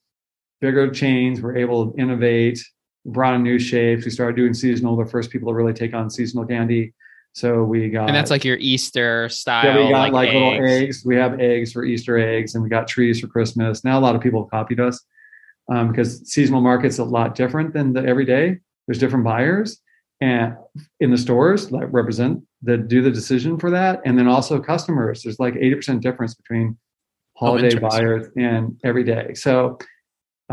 [0.63, 1.41] bigger chains.
[1.41, 2.57] We're able to innovate,
[3.05, 4.05] brought in new shapes.
[4.05, 6.93] We started doing seasonal, the first people to really take on seasonal candy.
[7.33, 9.65] So we got And that's like your Easter style.
[9.65, 10.35] Yeah, we got like, like eggs.
[10.35, 11.03] little eggs.
[11.05, 13.83] We have eggs for Easter eggs and we got trees for Christmas.
[13.83, 15.03] Now a lot of people have copied us
[15.69, 18.59] um, because seasonal market's a lot different than the everyday.
[18.87, 19.81] There's different buyers
[20.21, 20.55] and
[21.01, 25.23] in the stores that represent that do the decision for that and then also customers
[25.23, 26.77] there's like 80% difference between
[27.35, 29.77] holiday oh, buyers and everyday so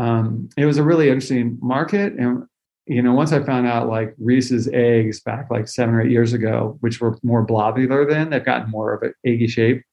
[0.01, 2.43] um, it was a really interesting market and
[2.85, 6.33] you know once i found out like reese's eggs back like seven or eight years
[6.33, 9.83] ago which were more blobular then they've gotten more of an eggy shape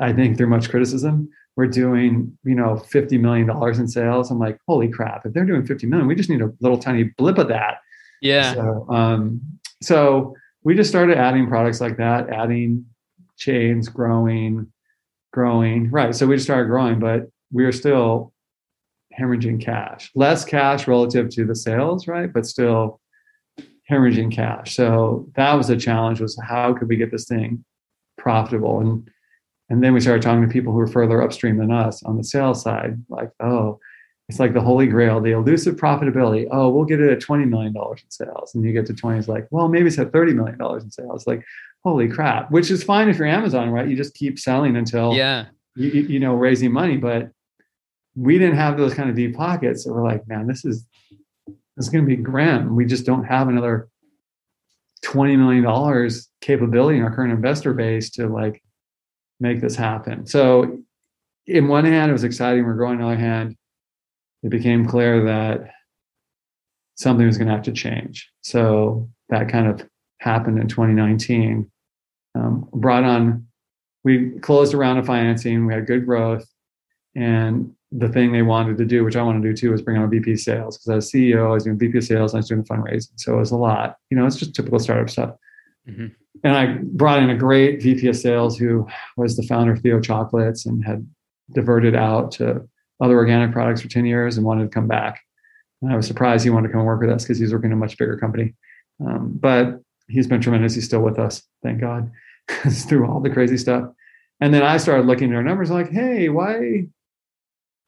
[0.00, 4.38] i think through much criticism we're doing you know 50 million dollars in sales i'm
[4.38, 7.38] like holy crap if they're doing 50 million we just need a little tiny blip
[7.38, 7.78] of that
[8.20, 8.54] yeah.
[8.54, 9.40] So, um,
[9.82, 12.86] so we just started adding products like that, adding
[13.36, 14.72] chains, growing,
[15.32, 15.90] growing.
[15.90, 16.14] Right.
[16.14, 18.32] So we just started growing, but we are still
[19.18, 22.32] hemorrhaging cash, less cash relative to the sales, right?
[22.32, 23.00] But still
[23.90, 24.74] hemorrhaging cash.
[24.74, 27.64] So that was the challenge was how could we get this thing
[28.18, 28.80] profitable?
[28.80, 29.08] And
[29.68, 32.24] and then we started talking to people who were further upstream than us on the
[32.24, 33.80] sales side, like, oh,
[34.28, 36.46] it's like the holy grail, the elusive profitability.
[36.50, 38.54] Oh, we'll get it at $20 million in sales.
[38.54, 41.26] And you get to 20, it's like, well, maybe it's at $30 million in sales.
[41.26, 41.44] Like,
[41.84, 43.88] holy crap, which is fine if you're Amazon, right?
[43.88, 45.46] You just keep selling until, yeah,
[45.76, 46.96] you, you know, raising money.
[46.96, 47.30] But
[48.16, 49.84] we didn't have those kind of deep pockets.
[49.84, 50.84] So we're like, man, this is,
[51.46, 52.74] this is going to be grim.
[52.74, 53.88] We just don't have another
[55.04, 56.10] $20 million
[56.40, 58.62] capability in our current investor base to like
[59.38, 60.26] make this happen.
[60.26, 60.78] So
[61.46, 62.64] in one hand, it was exciting.
[62.64, 63.00] We're growing.
[63.00, 63.56] On the other hand,
[64.42, 65.70] it became clear that
[66.96, 68.30] something was going to have to change.
[68.40, 69.86] So that kind of
[70.20, 71.70] happened in 2019.
[72.34, 73.46] Um, brought on,
[74.04, 75.66] we closed a round of financing.
[75.66, 76.46] We had good growth,
[77.14, 79.96] and the thing they wanted to do, which I want to do too, was bring
[79.96, 80.76] on a VP sales.
[80.76, 83.52] Because as CEO, I was doing VP sales, I was doing fundraising, so it was
[83.52, 83.96] a lot.
[84.10, 85.34] You know, it's just typical startup stuff.
[85.88, 86.06] Mm-hmm.
[86.44, 90.00] And I brought in a great VP of sales who was the founder of Theo
[90.00, 91.06] Chocolates and had
[91.54, 92.68] diverted out to
[93.00, 95.20] other organic products for 10 years and wanted to come back.
[95.80, 97.76] And I was surprised he wanted to come work with us because he's working in
[97.76, 98.54] a much bigger company.
[99.00, 100.74] Um, but he's been tremendous.
[100.74, 102.10] He's still with us, thank God.
[102.70, 103.88] through all the crazy stuff.
[104.40, 106.86] And then I started looking at our numbers like, hey, why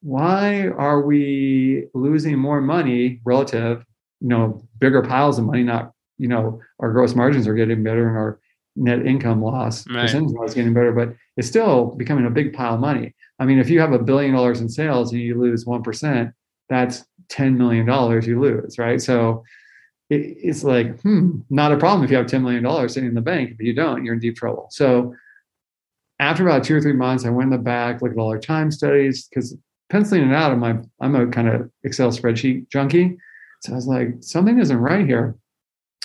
[0.00, 3.84] why are we losing more money relative,
[4.20, 8.08] you know, bigger piles of money, not, you know, our gross margins are getting better
[8.08, 8.40] and our
[8.76, 10.02] net income loss right.
[10.02, 13.14] percentage loss getting better, but it's still becoming a big pile of money.
[13.38, 16.32] I mean, if you have a billion dollars in sales and you lose 1%,
[16.68, 17.86] that's $10 million
[18.22, 19.00] you lose, right?
[19.00, 19.42] So
[20.10, 23.20] it, it's like, hmm, not a problem if you have $10 million sitting in the
[23.20, 23.50] bank.
[23.50, 24.68] If you don't, you're in deep trouble.
[24.70, 25.14] So
[26.20, 28.40] after about two or three months, I went in the back, looked at all our
[28.40, 29.56] time studies, because
[29.90, 33.18] penciling it out, my, I'm a kind of Excel spreadsheet junkie.
[33.62, 35.36] So I was like, something isn't right here.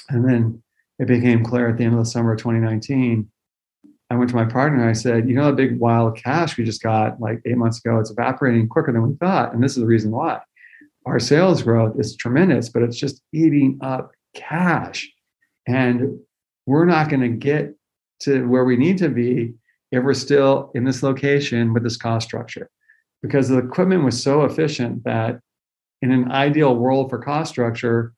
[0.10, 0.64] And then
[1.00, 3.30] it became clear at the end of the summer of 2019.
[4.10, 6.64] I went to my partner and I said, you know, the big wild cash we
[6.64, 9.54] just got like eight months ago, it's evaporating quicker than we thought.
[9.54, 10.40] And this is the reason why
[11.06, 15.10] our sales growth is tremendous, but it's just eating up cash.
[15.68, 16.20] And
[16.66, 17.74] we're not going to get
[18.22, 19.54] to where we need to be
[19.92, 22.70] if we're still in this location with this cost structure.
[23.24, 25.40] Because the equipment was so efficient that
[26.04, 28.14] in an ideal world for cost structure,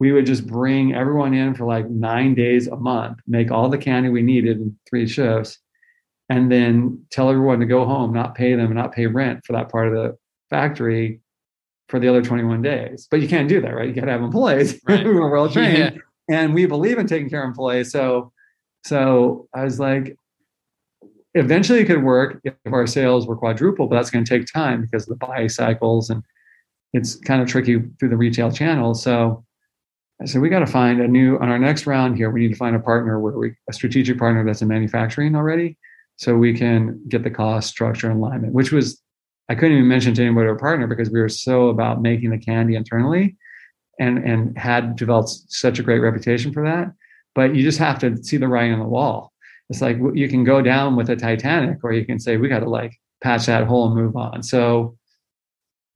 [0.00, 3.78] we would just bring everyone in for like nine days a month, make all the
[3.78, 5.58] candy we needed in three shifts,
[6.28, 9.70] and then tell everyone to go home, not pay them, not pay rent for that
[9.70, 10.16] part of the
[10.48, 11.20] factory
[11.88, 13.06] for the other 21 days.
[13.10, 13.88] But you can't do that, right?
[13.88, 15.00] You got to have employees right.
[15.00, 16.00] who are well trained.
[16.28, 16.36] Yeah.
[16.36, 17.90] And we believe in taking care of employees.
[17.90, 18.32] So,
[18.84, 20.16] so I was like,
[21.34, 24.82] eventually it could work if our sales were quadruple, but that's going to take time
[24.82, 26.22] because of the buy cycles and
[26.92, 28.94] it's kind of tricky through the retail channel.
[28.94, 29.44] So
[30.20, 32.52] I said, we got to find a new, on our next round here, we need
[32.52, 35.78] to find a partner where we, a strategic partner that's in manufacturing already.
[36.16, 39.00] So we can get the cost structure alignment, which was
[39.50, 42.38] I couldn't even mention to anybody our partner because we were so about making the
[42.38, 43.36] candy internally
[43.98, 46.92] and and had developed such a great reputation for that.
[47.34, 49.29] But you just have to see the writing on the wall.
[49.70, 52.60] It's like you can go down with a Titanic, or you can say we got
[52.60, 54.42] to like patch that hole and move on.
[54.42, 54.96] So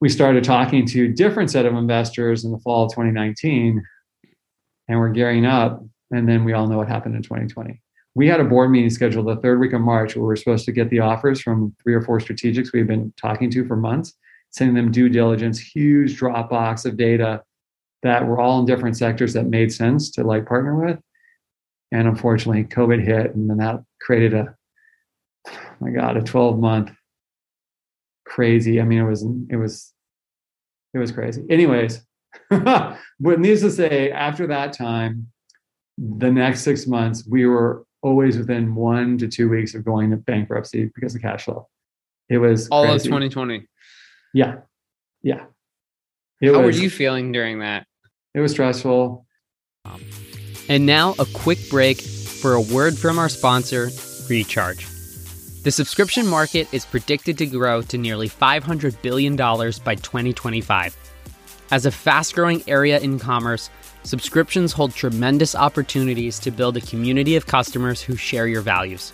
[0.00, 3.82] we started talking to a different set of investors in the fall of 2019,
[4.88, 5.82] and we're gearing up.
[6.10, 7.80] And then we all know what happened in 2020
[8.14, 10.64] we had a board meeting scheduled the third week of March where we are supposed
[10.66, 14.14] to get the offers from three or four strategics we've been talking to for months,
[14.50, 17.42] sending them due diligence, huge Dropbox of data
[18.02, 20.98] that were all in different sectors that made sense to like partner with.
[21.94, 24.56] And unfortunately, COVID hit, and then that created a,
[25.48, 26.90] oh my God, a 12 month
[28.26, 28.80] crazy.
[28.80, 29.92] I mean, it was, it was,
[30.92, 31.44] it was crazy.
[31.48, 32.04] Anyways,
[32.50, 35.28] but needless to say, after that time,
[35.96, 40.16] the next six months, we were always within one to two weeks of going to
[40.16, 41.68] bankruptcy because of cash flow.
[42.28, 42.96] It was all crazy.
[42.96, 43.68] of 2020.
[44.34, 44.56] Yeah.
[45.22, 45.44] Yeah.
[46.40, 47.86] It How was, were you feeling during that?
[48.34, 49.24] It was stressful.
[50.68, 53.90] And now a quick break for a word from our sponsor,
[54.28, 54.86] Recharge.
[55.62, 60.96] The subscription market is predicted to grow to nearly $500 billion by 2025.
[61.70, 63.70] As a fast growing area in commerce,
[64.02, 69.12] subscriptions hold tremendous opportunities to build a community of customers who share your values.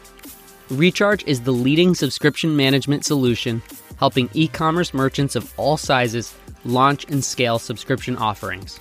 [0.71, 3.63] Recharge is the leading subscription management solution,
[3.99, 6.35] helping e commerce merchants of all sizes
[6.65, 8.79] launch and scale subscription offerings.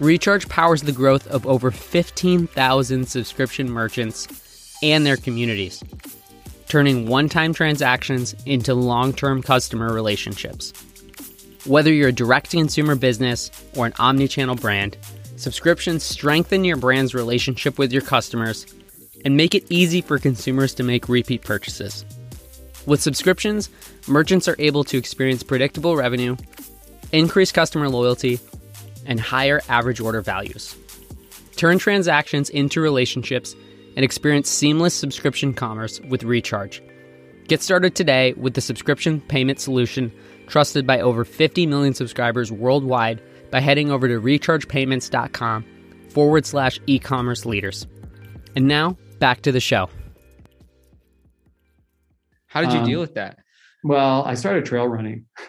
[0.00, 4.26] Recharge powers the growth of over 15,000 subscription merchants
[4.82, 5.82] and their communities,
[6.68, 10.72] turning one time transactions into long term customer relationships.
[11.64, 14.96] Whether you're a direct to consumer business or an omni channel brand,
[15.36, 18.66] subscriptions strengthen your brand's relationship with your customers
[19.24, 22.04] and make it easy for consumers to make repeat purchases.
[22.84, 23.70] With subscriptions,
[24.08, 26.36] merchants are able to experience predictable revenue,
[27.12, 28.40] increase customer loyalty,
[29.06, 30.76] and higher average order values.
[31.56, 33.54] Turn transactions into relationships
[33.96, 36.82] and experience seamless subscription commerce with Recharge.
[37.46, 40.12] Get started today with the subscription payment solution
[40.46, 45.64] trusted by over 50 million subscribers worldwide by heading over to rechargepayments.com
[46.10, 47.86] forward slash e commerce leaders.
[48.56, 49.88] And now back to the show.
[52.46, 53.38] How did you um, deal with that?
[53.84, 55.26] Well, I started trail running,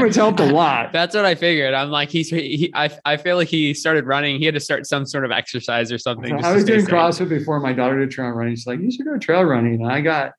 [0.00, 0.94] which helped a lot.
[0.94, 1.74] That's what I figured.
[1.74, 4.38] I'm like, he's, he, I, I feel like he started running.
[4.38, 6.42] He had to start some sort of exercise or something.
[6.42, 8.54] I was doing CrossFit before my daughter did trail running.
[8.54, 9.74] She's like, you should go trail running.
[9.74, 10.32] And I got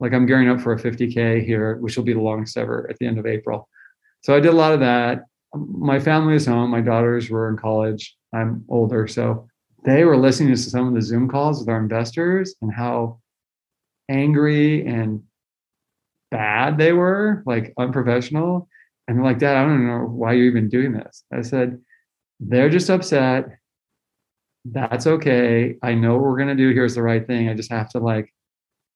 [0.00, 2.98] like I'm gearing up for a 50K here, which will be the longest ever at
[2.98, 3.68] the end of April.
[4.22, 5.24] So I did a lot of that.
[5.54, 6.70] My family is home.
[6.70, 8.16] My daughters were in college.
[8.32, 9.06] I'm older.
[9.06, 9.46] So
[9.84, 13.20] they were listening to some of the Zoom calls with our investors and how
[14.08, 15.22] angry and
[16.32, 18.68] bad they were, like unprofessional.
[19.06, 21.24] And they're like, Dad, I don't know why you're even doing this.
[21.32, 21.80] I said,
[22.40, 23.50] they're just upset
[24.64, 25.76] that's okay.
[25.82, 26.72] I know what we're going to do.
[26.72, 27.48] Here's the right thing.
[27.48, 28.32] I just have to like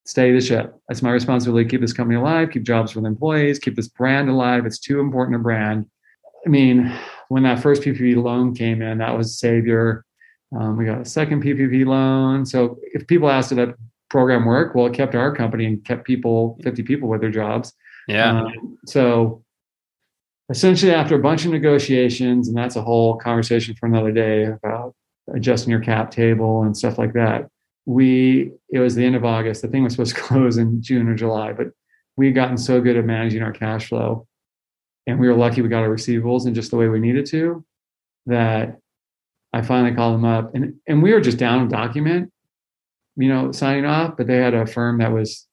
[0.04, 0.74] stay the ship.
[0.88, 1.68] That's my responsibility.
[1.68, 4.66] Keep this company alive, keep jobs for the employees, keep this brand alive.
[4.66, 5.86] It's too important a brand.
[6.44, 6.92] I mean,
[7.28, 10.04] when that first PPP loan came in, that was savior.
[10.56, 12.46] Um, we got a second PPP loan.
[12.46, 13.74] So if people asked did that
[14.08, 17.72] program work, well, it kept our company and kept people, 50 people with their jobs.
[18.08, 18.42] Yeah.
[18.42, 19.42] Um, so
[20.48, 24.94] essentially after a bunch of negotiations, and that's a whole conversation for another day about
[25.34, 27.48] adjusting your cap table and stuff like that.
[27.84, 29.62] We it was the end of August.
[29.62, 31.68] The thing was supposed to close in June or July, but
[32.16, 34.26] we had gotten so good at managing our cash flow,
[35.06, 37.64] and we were lucky we got our receivables in just the way we needed to.
[38.26, 38.78] That
[39.52, 42.32] I finally called them up, and and we were just down a document,
[43.16, 44.16] you know, signing off.
[44.16, 45.46] But they had a firm that was,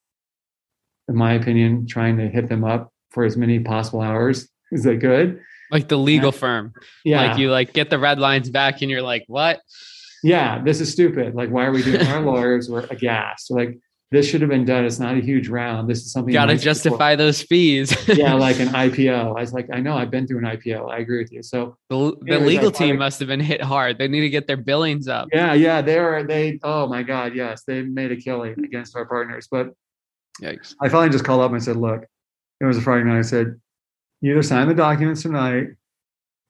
[1.08, 4.98] in my opinion, trying to hit them up for as many possible hours as they
[4.98, 5.40] could
[5.74, 6.40] like the legal yeah.
[6.40, 6.74] firm.
[7.04, 7.28] Yeah.
[7.28, 9.60] Like you like get the red lines back and you're like, what?
[10.22, 11.36] Yeah, this is stupid.
[11.36, 13.52] Like, why are we doing our lawyers were aghast.
[13.52, 13.78] Like,
[14.14, 14.86] this should have been done.
[14.86, 15.90] It's not a huge round.
[15.90, 17.96] This is something got to justify those fees.
[18.08, 19.36] yeah, like an IPO.
[19.36, 20.92] I was like, I know I've been through an IPO.
[20.92, 21.42] I agree with you.
[21.42, 23.98] So the, the legal team must have been hit hard.
[23.98, 25.30] They need to get their billings up.
[25.34, 25.82] Yeah, yeah.
[25.82, 29.48] They are they oh my God, yes, they made a killing against our partners.
[29.50, 29.74] But
[30.42, 30.76] Yikes.
[30.80, 32.06] I finally just called up and I said, look,
[32.62, 33.18] it was a Friday night.
[33.18, 33.60] I said,
[34.24, 35.70] either sign the documents tonight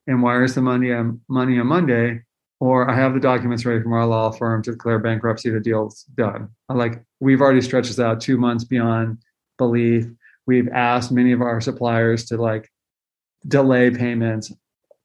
[0.07, 2.22] and wire us the money on, money on Monday,
[2.64, 5.49] or I have the documents ready from our law firm to declare bankruptcy.
[5.49, 6.47] The deal's done.
[6.70, 9.18] I like we've already stretched this out two months beyond
[9.57, 10.05] belief.
[10.47, 12.72] We've asked many of our suppliers to like
[13.45, 14.49] delay payments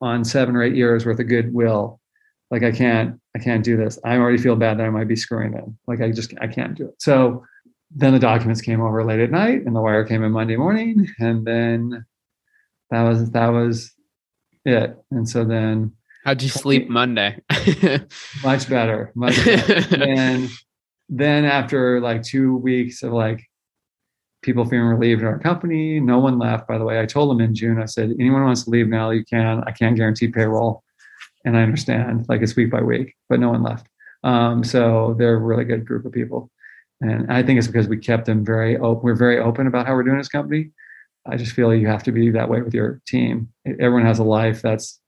[0.01, 2.01] on seven or eight years worth of goodwill.
[2.53, 3.99] Like I can't, I can't do this.
[4.05, 5.77] I already feel bad that I might be screwing them.
[5.89, 6.95] Like I just, I can't do it.
[7.03, 7.45] So
[7.91, 11.09] then the documents came over late at night, and the wire came in Monday morning,
[11.19, 12.05] and then
[12.91, 13.93] that was that was
[14.65, 14.97] it.
[15.11, 15.93] And so then
[16.25, 17.41] how'd you sleep Monday?
[18.45, 19.13] much better.
[19.15, 20.03] Much better.
[20.03, 20.49] and
[21.09, 23.49] then after like two weeks of like
[24.43, 27.01] people feeling relieved in our company, no one left, by the way.
[27.01, 29.63] I told them in June, I said, anyone wants to leave now, you can.
[29.67, 30.83] I can't guarantee payroll.
[31.45, 33.87] And I understand, like it's week by week, but no one left.
[34.25, 36.51] Um, so they're a really good group of people.
[37.01, 39.03] And I think it's because we kept them very open.
[39.03, 40.71] We're very open about how we're doing this company.
[41.27, 43.53] I just feel you have to be that way with your team.
[43.67, 44.99] Everyone has a life that's,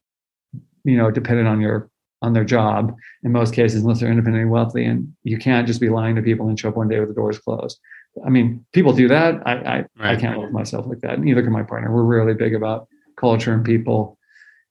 [0.84, 1.90] you know, dependent on your
[2.22, 5.88] on their job in most cases, unless they're independently wealthy, and you can't just be
[5.88, 7.78] lying to people and show up one day with the doors closed.
[8.24, 9.40] I mean, people do that.
[9.46, 10.16] I I, right.
[10.16, 11.20] I can't live myself like that.
[11.20, 11.92] Neither can my partner.
[11.92, 14.18] We're really big about culture and people.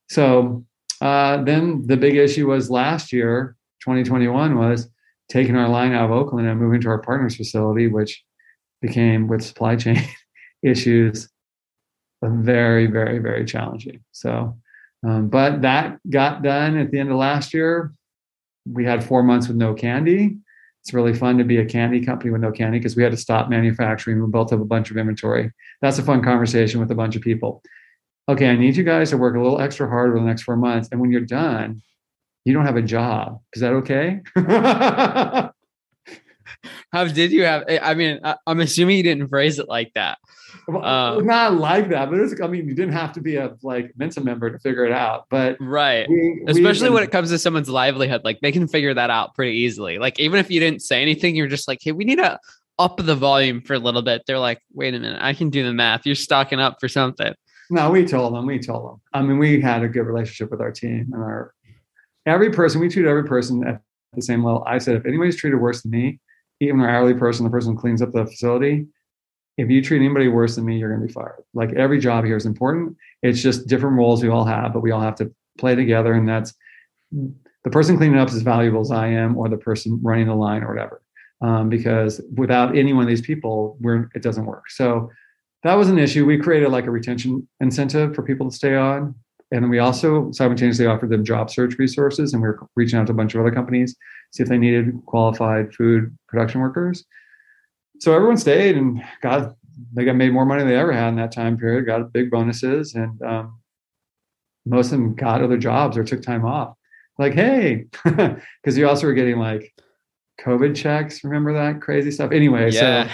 [0.09, 0.65] So
[1.01, 4.89] uh, then the big issue was last year, 2021, was
[5.29, 8.23] taking our line out of Oakland and moving to our partner's facility, which
[8.81, 10.03] became with supply chain
[10.63, 11.29] issues
[12.23, 14.03] very, very, very challenging.
[14.11, 14.57] So,
[15.05, 17.93] um, but that got done at the end of last year.
[18.65, 20.37] We had four months with no candy.
[20.81, 23.17] It's really fun to be a candy company with no candy because we had to
[23.17, 24.21] stop manufacturing.
[24.21, 25.51] We built up a bunch of inventory.
[25.81, 27.61] That's a fun conversation with a bunch of people.
[28.27, 30.55] Okay, I need you guys to work a little extra hard over the next four
[30.55, 30.89] months.
[30.91, 31.81] And when you're done,
[32.45, 33.39] you don't have a job.
[33.53, 34.21] Is that okay?
[36.91, 37.63] How did you have?
[37.81, 40.17] I mean, I'm assuming you didn't phrase it like that.
[40.67, 43.91] Um, not like that, but it's, I mean, you didn't have to be a like
[43.97, 45.25] Mensa member to figure it out.
[45.29, 48.93] But right, we, especially we, when it comes to someone's livelihood, like they can figure
[48.93, 49.97] that out pretty easily.
[49.97, 52.39] Like even if you didn't say anything, you're just like, hey, we need to
[52.77, 54.23] up the volume for a little bit.
[54.25, 56.05] They're like, wait a minute, I can do the math.
[56.05, 57.33] You're stocking up for something.
[57.69, 58.45] No, we told them.
[58.45, 59.01] We told them.
[59.13, 61.53] I mean, we had a good relationship with our team and our
[62.25, 62.81] every person.
[62.81, 63.81] We treat every person at
[64.13, 64.63] the same level.
[64.65, 66.19] I said, if anybody's treated worse than me,
[66.61, 68.87] even our hourly person, the person who cleans up the facility,
[69.59, 71.43] if you treat anybody worse than me, you're going to be fired.
[71.53, 72.95] Like every job here is important.
[73.21, 76.13] It's just different roles we all have, but we all have to play together.
[76.13, 76.53] And that's
[77.11, 80.35] the person cleaning up is as valuable as I am, or the person running the
[80.35, 81.01] line, or whatever.
[81.41, 84.69] Um, because without any one of these people, we're, it doesn't work.
[84.69, 85.11] So
[85.63, 86.25] that was an issue.
[86.25, 89.13] We created like a retention incentive for people to stay on.
[89.51, 92.31] And we also simultaneously offered them job search resources.
[92.31, 93.93] And we were reaching out to a bunch of other companies,
[94.31, 97.03] see if they needed qualified food production workers
[97.99, 99.55] so everyone stayed and got
[99.93, 101.85] they got made more money than they ever had in that time period.
[101.85, 103.59] Got big bonuses, and um,
[104.65, 106.75] most of them got other jobs or took time off.
[107.17, 109.73] Like, hey, because you also were getting like
[110.41, 111.23] COVID checks.
[111.23, 112.31] Remember that crazy stuff?
[112.31, 113.07] Anyway, yeah.
[113.07, 113.11] so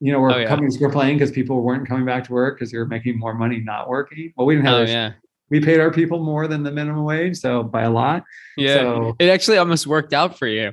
[0.00, 0.46] you know, where oh, yeah.
[0.46, 3.34] companies were playing because people weren't coming back to work because they were making more
[3.34, 4.32] money not working.
[4.36, 4.88] Well, we didn't have.
[4.88, 5.12] Oh, yeah.
[5.50, 8.22] We paid our people more than the minimum wage, so by a lot.
[8.58, 10.72] Yeah, so, it actually almost worked out for you.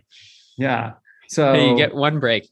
[0.57, 0.93] Yeah.
[1.29, 2.47] So hey, you get one break.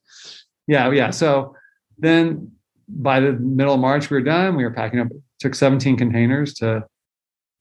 [0.68, 1.11] Yeah, yeah.
[1.11, 1.55] So
[1.97, 2.51] then
[2.88, 4.55] by the middle of March, we were done.
[4.55, 5.07] We were packing up.
[5.39, 6.86] Took 17 containers to,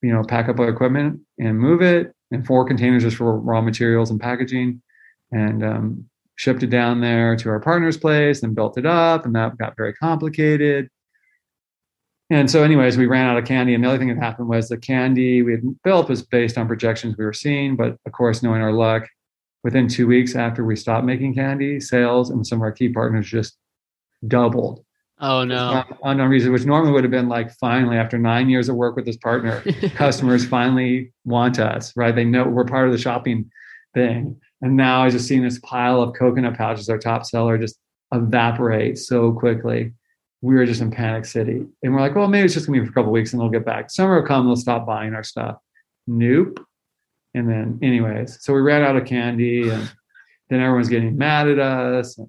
[0.03, 2.13] you know, pack up our equipment and move it.
[2.31, 4.81] and four containers just for raw materials and packaging,
[5.33, 9.35] and um, shipped it down there to our partner's place and built it up, and
[9.35, 10.89] that got very complicated.
[12.31, 13.75] And so, anyways, we ran out of candy.
[13.75, 16.67] And the other thing that happened was the candy we had built was based on
[16.67, 17.77] projections we were seeing.
[17.77, 19.07] But of course, knowing our luck,
[19.65, 23.29] within two weeks after we stopped making candy, sales and some of our key partners
[23.29, 23.57] just
[24.27, 24.85] doubled.
[25.21, 25.85] Oh no!
[26.03, 29.05] Unknown reason, which normally would have been like, finally, after nine years of work with
[29.05, 29.61] this partner,
[29.95, 32.15] customers finally want us, right?
[32.15, 33.49] They know we're part of the shopping
[33.95, 34.41] thing.
[34.63, 37.79] And now I just seen this pile of coconut pouches, our top seller, just
[38.13, 39.93] evaporate so quickly.
[40.41, 41.67] We were just in panic city.
[41.83, 43.49] And we're like, well, maybe it's just gonna be for a couple weeks and they'll
[43.49, 43.91] get back.
[43.91, 45.57] Summer will come, they'll stop buying our stuff.
[46.09, 46.59] Nope.
[47.35, 49.91] And then, anyways, so we ran out of candy and
[50.51, 52.19] then everyone's getting mad at us.
[52.19, 52.29] And,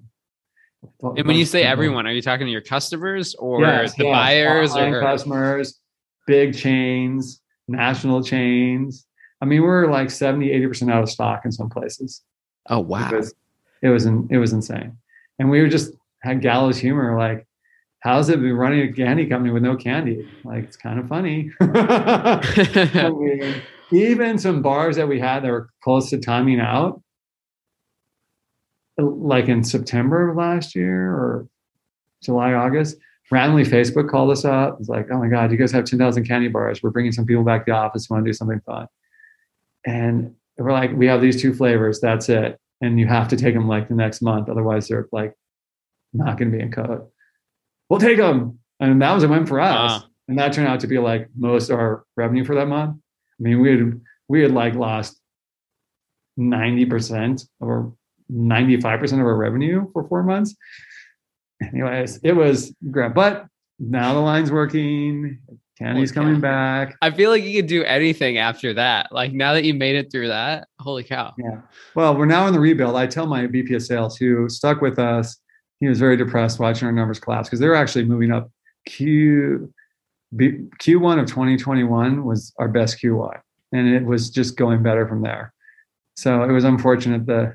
[1.02, 4.12] and when you say everyone, are you talking to your customers or yes, the yes.
[4.12, 5.78] buyers or customers,
[6.26, 9.06] big chains, national chains?
[9.40, 12.22] I mean, we are like 70, 80% out of stock in some places.
[12.70, 13.10] Oh, wow.
[13.12, 13.34] It was,
[13.82, 14.96] it was, it was insane.
[15.38, 15.92] And we were just
[16.22, 17.18] had gallows humor.
[17.18, 17.46] Like,
[18.00, 20.26] how's it been running a candy company with no candy?
[20.44, 21.50] Like, it's kind of funny.
[21.60, 23.62] I mean,
[23.92, 27.02] even some bars that we had that were close to timing out,
[28.98, 31.48] like in September of last year or
[32.22, 32.96] July, August,
[33.30, 34.78] randomly Facebook called us up.
[34.80, 36.82] It's like, oh my God, you guys have 10,000 candy bars.
[36.82, 38.08] We're bringing some people back to the office.
[38.08, 38.86] Want to do something fun.
[39.86, 42.00] And we're like, we have these two flavors.
[42.00, 42.58] That's it.
[42.80, 44.48] And you have to take them like the next month.
[44.48, 45.34] Otherwise, they're like
[46.12, 47.06] not going to be in code.
[47.88, 48.58] We'll take them.
[48.80, 49.92] And that was a win for us.
[49.92, 50.06] Uh-huh.
[50.28, 52.98] And that turned out to be like most of our revenue for that month.
[53.44, 55.20] I mean, we had, we had like lost
[56.38, 57.94] 90% or
[58.32, 60.54] 95% of our revenue for four months.
[61.62, 63.12] Anyways, it was great.
[63.14, 63.46] But
[63.78, 65.40] now the line's working.
[65.76, 66.96] Candy's coming back.
[67.02, 69.12] I feel like you could do anything after that.
[69.12, 71.34] Like now that you made it through that, holy cow.
[71.36, 71.60] Yeah.
[71.94, 72.96] Well, we're now in the rebuild.
[72.96, 75.36] I tell my VP of sales who stuck with us,
[75.80, 78.50] he was very depressed watching our numbers collapse because they're actually moving up.
[78.86, 79.72] Q
[80.36, 83.40] Q1 of 2021 was our best QY,
[83.72, 85.52] and it was just going better from there.
[86.16, 87.54] So it was unfortunate the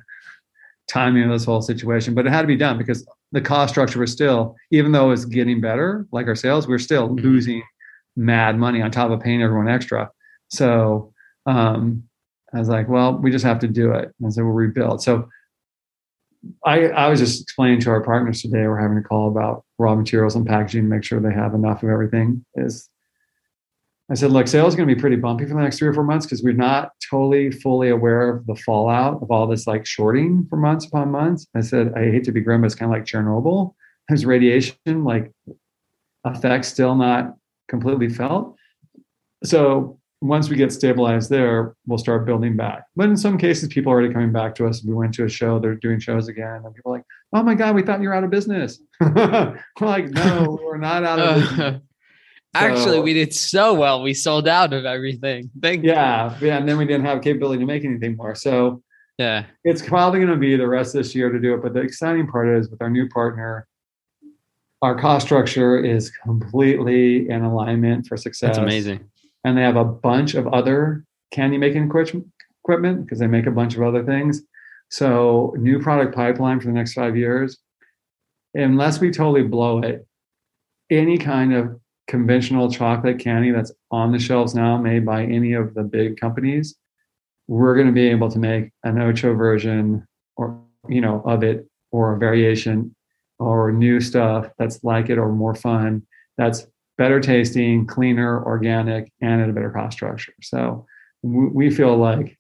[0.88, 4.00] timing of this whole situation, but it had to be done because the cost structure
[4.00, 7.26] was still, even though it was getting better, like our sales, we are still mm-hmm.
[7.26, 7.64] losing
[8.16, 10.10] mad money on top of paying everyone extra.
[10.50, 11.14] So
[11.46, 12.04] um,
[12.54, 14.14] I was like, well, we just have to do it.
[14.20, 15.02] And so we'll rebuild.
[15.04, 15.30] So
[16.66, 19.96] I, I was just explaining to our partners today, we're having a call about raw
[19.96, 22.46] materials and packaging, make sure they have enough of everything.
[22.56, 22.90] Is
[24.12, 25.94] I said, look, sales is going to be pretty bumpy for the next three or
[25.94, 29.86] four months because we're not totally fully aware of the fallout of all this like
[29.86, 31.46] shorting for months upon months.
[31.56, 33.76] I said, I hate to be grim, but it's kind of like Chernobyl.
[34.08, 35.32] There's radiation, like
[36.26, 37.36] effects still not
[37.68, 38.56] completely felt.
[39.44, 42.84] So once we get stabilized there, we'll start building back.
[42.96, 44.84] But in some cases, people are already coming back to us.
[44.84, 47.56] We went to a show, they're doing shows again, and people are like, "Oh my
[47.56, 51.28] god, we thought you were out of business." we're like, "No, we're not out of
[51.28, 51.82] uh, business."
[52.56, 54.02] Actually, so, we did so well.
[54.02, 55.52] We sold out of everything.
[55.62, 56.48] Thank yeah, you.
[56.48, 58.34] yeah, and then we didn't have capability to make anything more.
[58.34, 58.82] So
[59.20, 61.62] yeah, it's probably going to be the rest of this year to do it.
[61.62, 63.68] But the exciting part is with our new partner,
[64.82, 68.56] our cost structure is completely in alignment for success.
[68.56, 69.10] That's amazing.
[69.44, 73.76] And they have a bunch of other candy making equipment because they make a bunch
[73.76, 74.42] of other things.
[74.90, 77.58] So, new product pipeline for the next five years.
[78.56, 80.06] Unless we totally blow it,
[80.90, 85.76] any kind of conventional chocolate candy that's on the shelves now, made by any of
[85.76, 86.76] the big companies,
[87.48, 91.68] we're going to be able to make an Ocho version or you know of it
[91.92, 92.96] or a variation
[93.38, 96.06] or new stuff that's like it or more fun
[96.38, 96.68] that's
[97.00, 100.86] better tasting cleaner organic and at a better cost structure so
[101.24, 102.38] we feel like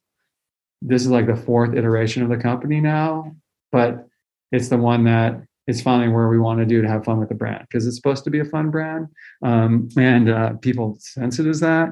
[0.82, 3.34] this is like the fourth iteration of the company now
[3.72, 4.05] but
[4.51, 7.30] it's the one that is finally where we want to do to have fun with
[7.30, 9.07] the brand because it's supposed to be a fun brand
[9.43, 11.89] um, and uh, people sense it as that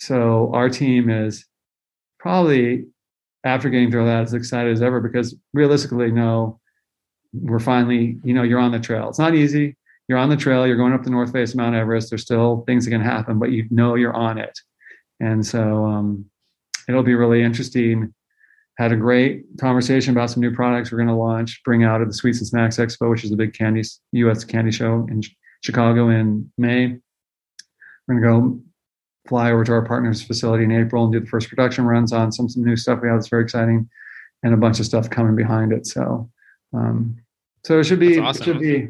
[0.00, 1.46] so our team is
[2.18, 2.86] probably
[3.44, 6.60] after getting through that as excited as ever because realistically no
[7.32, 9.08] we're finally, you know, you're on the trail.
[9.08, 9.76] It's not easy.
[10.10, 10.66] You're on the trail.
[10.66, 12.10] You're going up the north face of Mount Everest.
[12.10, 14.58] There's still things that can happen, but you know you're on it.
[15.20, 16.24] And so um,
[16.88, 18.12] it'll be really interesting.
[18.76, 22.08] Had a great conversation about some new products we're going to launch, bring out at
[22.08, 24.42] the Sweets and Snacks Expo, which is a big candy U.S.
[24.42, 25.22] candy show in
[25.62, 26.98] Chicago in May.
[28.08, 28.60] We're going to go
[29.28, 32.32] fly over to our partner's facility in April and do the first production runs on
[32.32, 33.88] some some new stuff we have that's very exciting,
[34.42, 35.86] and a bunch of stuff coming behind it.
[35.86, 36.28] So
[36.72, 37.16] um,
[37.64, 38.42] so it should be, awesome.
[38.42, 38.88] it should be,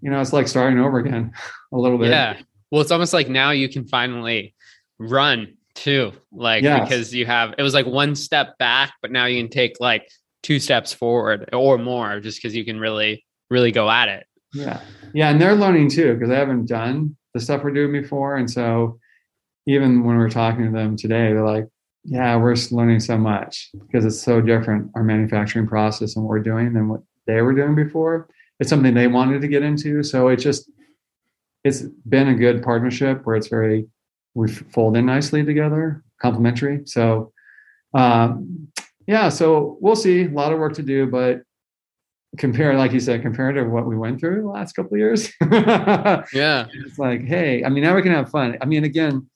[0.00, 1.32] you know, it's like starting over again
[1.72, 2.10] a little bit.
[2.10, 2.38] Yeah.
[2.70, 4.54] Well, it's almost like now you can finally
[4.98, 6.12] run too.
[6.32, 6.88] Like yes.
[6.88, 10.08] because you have it was like one step back, but now you can take like
[10.42, 14.26] two steps forward or more just because you can really, really go at it.
[14.52, 14.80] Yeah.
[15.12, 15.30] Yeah.
[15.30, 18.36] And they're learning too, because they haven't done the stuff we're doing before.
[18.36, 18.98] And so
[19.66, 21.66] even when we're talking to them today, they're like,
[22.04, 26.40] yeah, we're learning so much because it's so different, our manufacturing process and what we're
[26.40, 28.28] doing than what they were doing before.
[28.58, 30.02] It's something they wanted to get into.
[30.02, 30.70] So it just,
[31.64, 33.86] it's been a good partnership where it's very,
[34.34, 36.82] we fold in nicely together, complementary.
[36.86, 37.32] So,
[37.94, 38.68] um,
[39.06, 40.24] yeah, so we'll see.
[40.24, 41.42] A lot of work to do, but
[42.38, 45.32] compare, like you said, compared to what we went through the last couple of years.
[45.50, 48.58] yeah, it's like, hey, I mean, now we can have fun.
[48.60, 49.28] I mean, again,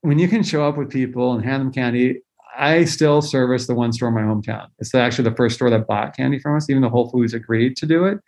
[0.00, 2.22] when you can show up with people and hand them candy,
[2.60, 4.68] I still service the one store in my hometown.
[4.78, 6.68] It's actually the first store that bought candy from us.
[6.68, 8.18] Even though Whole Foods agreed to do it,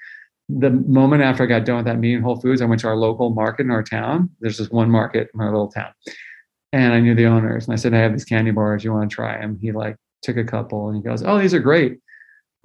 [0.49, 2.97] the moment after I got done with that meeting, Whole Foods, I went to our
[2.97, 4.31] local market in our town.
[4.41, 5.93] There's just one market in our little town,
[6.73, 7.67] and I knew the owners.
[7.67, 8.83] And I said, I have these candy bars.
[8.83, 9.59] You want to try them?
[9.61, 11.99] He like took a couple and he goes, Oh, these are great.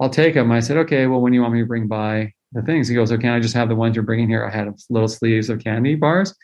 [0.00, 0.50] I'll take them.
[0.50, 2.88] I said, Okay, well, when do you want me to bring by the things?
[2.88, 4.46] He goes, Oh, can I just have the ones you're bringing here?
[4.46, 6.34] I had little sleeves of candy bars.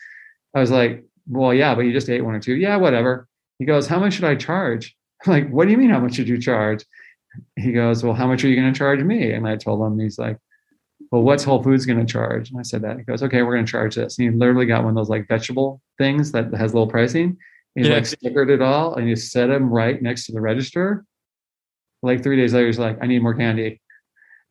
[0.53, 2.55] I was like, Well, yeah, but you just ate one or two.
[2.55, 3.27] Yeah, whatever.
[3.57, 4.95] He goes, How much should I charge?
[5.25, 6.85] I'm like, What do you mean, how much did you charge?
[7.55, 9.31] He goes, Well, how much are you going to charge me?
[9.31, 10.37] And I told him, He's like,
[11.11, 12.49] well, what's Whole Foods going to charge?
[12.49, 12.97] And I said that.
[12.97, 14.17] He goes, okay, we're going to charge this.
[14.17, 17.37] And he literally got one of those like vegetable things that has little pricing.
[17.75, 17.95] He yeah.
[17.95, 21.05] like stickered it all and he set him right next to the register.
[22.01, 23.81] Like three days later, he's like, I need more candy.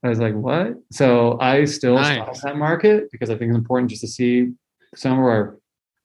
[0.03, 0.75] I was like, what?
[0.93, 2.43] So I still nice.
[2.43, 4.53] that market because I think it's important just to see
[4.95, 5.59] some of our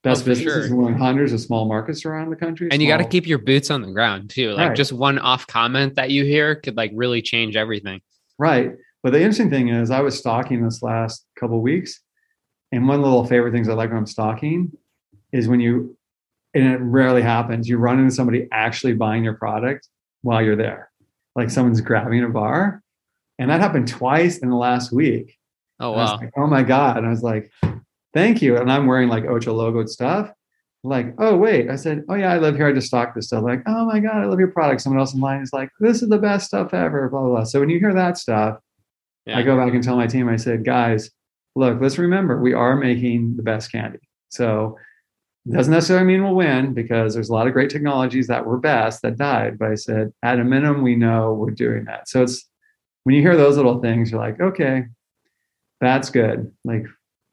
[0.04, 0.88] best oh, businesses sure.
[0.90, 2.70] in hundreds of small markets around the country.
[2.72, 4.52] And you got to keep your boots on the ground too.
[4.52, 4.78] Like right.
[4.78, 8.02] just one off comment that you hear could like really change everything.
[8.38, 8.74] Right.
[9.04, 12.02] But the interesting thing is, I was stalking this last couple weeks,
[12.72, 14.72] and one little favorite things I like when I'm stalking
[15.32, 15.98] is when you,
[16.54, 19.88] and it rarely happens, you run into somebody actually buying your product
[20.22, 20.92] while you're there,
[21.36, 22.84] like someone's grabbing a bar,
[23.38, 25.38] and that happened twice in the last week.
[25.80, 26.18] Oh wow!
[26.18, 26.98] Like, oh my god!
[26.98, 27.50] And I was like,
[28.14, 28.58] thank you.
[28.58, 30.32] And I'm wearing like Ocho logoed stuff.
[30.84, 32.68] Like, oh wait, I said, oh yeah, I live here.
[32.68, 33.44] I just stock this stuff.
[33.44, 34.82] Like, oh my god, I love your product.
[34.82, 37.10] Someone else in line is like, this is the best stuff ever.
[37.10, 37.30] Blah blah.
[37.30, 37.44] blah.
[37.44, 38.60] So when you hear that stuff,
[39.26, 39.38] yeah.
[39.38, 41.12] I go back and tell my team, I said, guys,
[41.56, 44.00] look, let's remember we are making the best candy.
[44.30, 44.78] So
[45.46, 48.58] it doesn't necessarily mean we'll win because there's a lot of great technologies that were
[48.58, 49.60] best that died.
[49.60, 52.08] But I said, at a minimum, we know we're doing that.
[52.08, 52.48] So it's
[53.04, 54.86] when you hear those little things, you're like, okay,
[55.82, 56.52] that's good.
[56.64, 56.86] Like,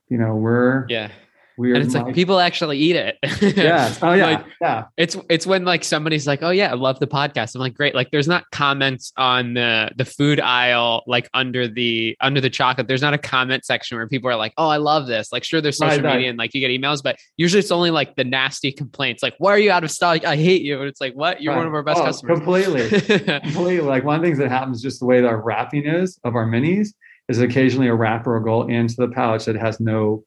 [0.09, 1.11] you know, we're yeah
[1.57, 1.77] weird.
[1.77, 3.19] And it's like, like people actually eat it.
[3.57, 3.95] yeah.
[4.03, 4.27] Oh yeah.
[4.27, 4.85] like, yeah.
[4.97, 7.55] It's it's when like somebody's like, oh yeah, I love the podcast.
[7.55, 7.95] I'm like, great.
[7.95, 12.89] Like there's not comments on the the food aisle, like under the under the chocolate.
[12.89, 15.33] There's not a comment section where people are like, oh, I love this.
[15.33, 16.29] Like sure, there's social right, media right.
[16.31, 19.53] and like you get emails, but usually it's only like the nasty complaints, like, why
[19.53, 20.25] are you out of stock?
[20.25, 20.79] I hate you.
[20.81, 21.43] And it's like, what?
[21.43, 21.59] You're right.
[21.59, 22.39] one of our best oh, customers.
[22.39, 22.89] Completely.
[23.41, 23.81] completely.
[23.81, 26.35] Like one of the things that happens just the way that our wrapping is of
[26.35, 26.89] our minis
[27.29, 30.25] is occasionally a wrapper will go into the pouch that has no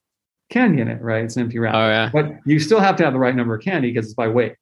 [0.50, 1.24] candy in it, right?
[1.24, 1.74] It's an empty wrap.
[1.74, 2.10] Oh, yeah.
[2.12, 4.56] But you still have to have the right number of candy because it's by weight.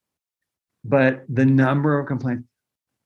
[0.85, 2.45] But the number of complaints,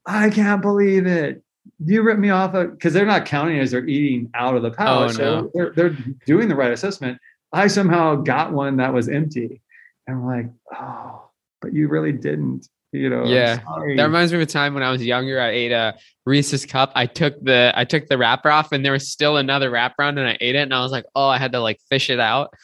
[0.07, 1.43] I can't believe it.
[1.85, 5.19] You ripped me off because they're not counting as they're eating out of the pouch.
[5.19, 5.43] Oh, no.
[5.45, 7.19] So they're, they're doing the right assessment.
[7.53, 9.63] I somehow got one that was empty.
[10.07, 11.31] And I'm like, oh,
[11.61, 13.57] but you really didn't you know yeah.
[13.97, 16.93] that reminds me of a time when i was younger i ate a reese's cup.
[16.95, 20.19] I took the i took the wrapper off and there was still another wrap around
[20.19, 22.21] and i ate it and i was like oh i had to like fish it
[22.21, 22.55] out.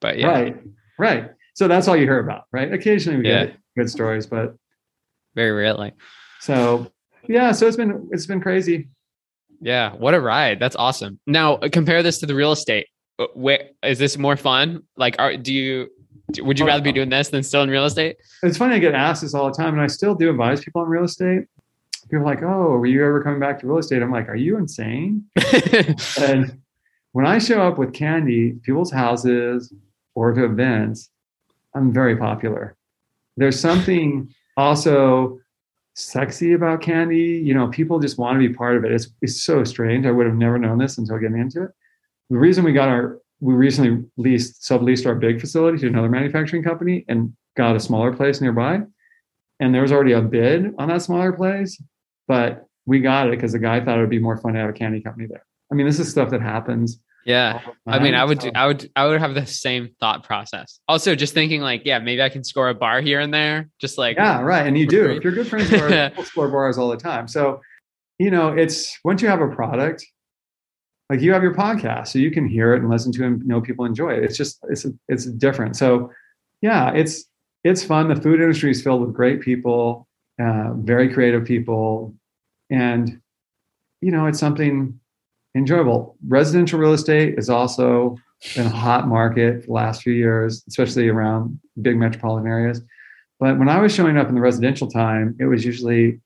[0.00, 0.28] But yeah.
[0.28, 0.56] Right
[0.98, 1.30] right.
[1.54, 2.72] So that's all you hear about right?
[2.72, 3.46] Occasionally we yeah.
[3.46, 4.56] get good stories but
[5.34, 5.92] very rarely.
[6.40, 6.90] So
[7.28, 8.88] yeah so it's been it's been crazy.
[9.60, 10.58] Yeah what a ride.
[10.60, 11.20] That's awesome.
[11.26, 12.86] Now compare this to the real estate.
[13.18, 14.82] Uh, where is this more fun?
[14.96, 15.88] Like are do you
[16.40, 18.16] would you oh, rather be doing this than still in real estate?
[18.42, 20.82] It's funny I get asked this all the time, and I still do advise people
[20.82, 21.46] on real estate.
[22.10, 24.36] People are like, "Oh, were you ever coming back to real estate?" I'm like, "Are
[24.36, 25.24] you insane?"
[26.20, 26.58] and
[27.12, 29.72] when I show up with candy, people's houses
[30.14, 31.10] or to events,
[31.74, 32.76] I'm very popular.
[33.36, 35.40] There's something also
[35.94, 37.42] sexy about candy.
[37.44, 38.92] You know, people just want to be part of it.
[38.92, 40.06] It's it's so strange.
[40.06, 41.70] I would have never known this until getting into it.
[42.30, 46.62] The reason we got our we recently leased subleased our big facility to another manufacturing
[46.62, 48.80] company and got a smaller place nearby.
[49.60, 51.80] And there was already a bid on that smaller place,
[52.26, 54.70] but we got it because the guy thought it would be more fun to have
[54.70, 55.44] a candy company there.
[55.70, 56.98] I mean, this is stuff that happens.
[57.26, 57.60] Yeah.
[57.86, 60.80] I mean, I would, do, I would, I would have the same thought process.
[60.88, 63.68] Also, just thinking like, yeah, maybe I can score a bar here and there.
[63.78, 64.66] Just like, yeah, right.
[64.66, 65.10] And you do.
[65.10, 67.28] If you're good friends, people score bars all the time.
[67.28, 67.60] So,
[68.18, 70.04] you know, it's once you have a product,
[71.10, 73.46] like you have your podcast so you can hear it and listen to it and
[73.46, 76.10] know people enjoy it it's just it's it's different so
[76.62, 77.26] yeah it's
[77.64, 78.08] it's fun.
[78.08, 80.06] The food industry is filled with great people,
[80.38, 82.14] uh, very creative people,
[82.70, 83.20] and
[84.02, 85.00] you know it's something
[85.56, 86.16] enjoyable.
[86.28, 88.16] Residential real estate is also
[88.54, 92.82] been a hot market the last few years, especially around big metropolitan areas.
[93.40, 96.20] But when I was showing up in the residential time, it was usually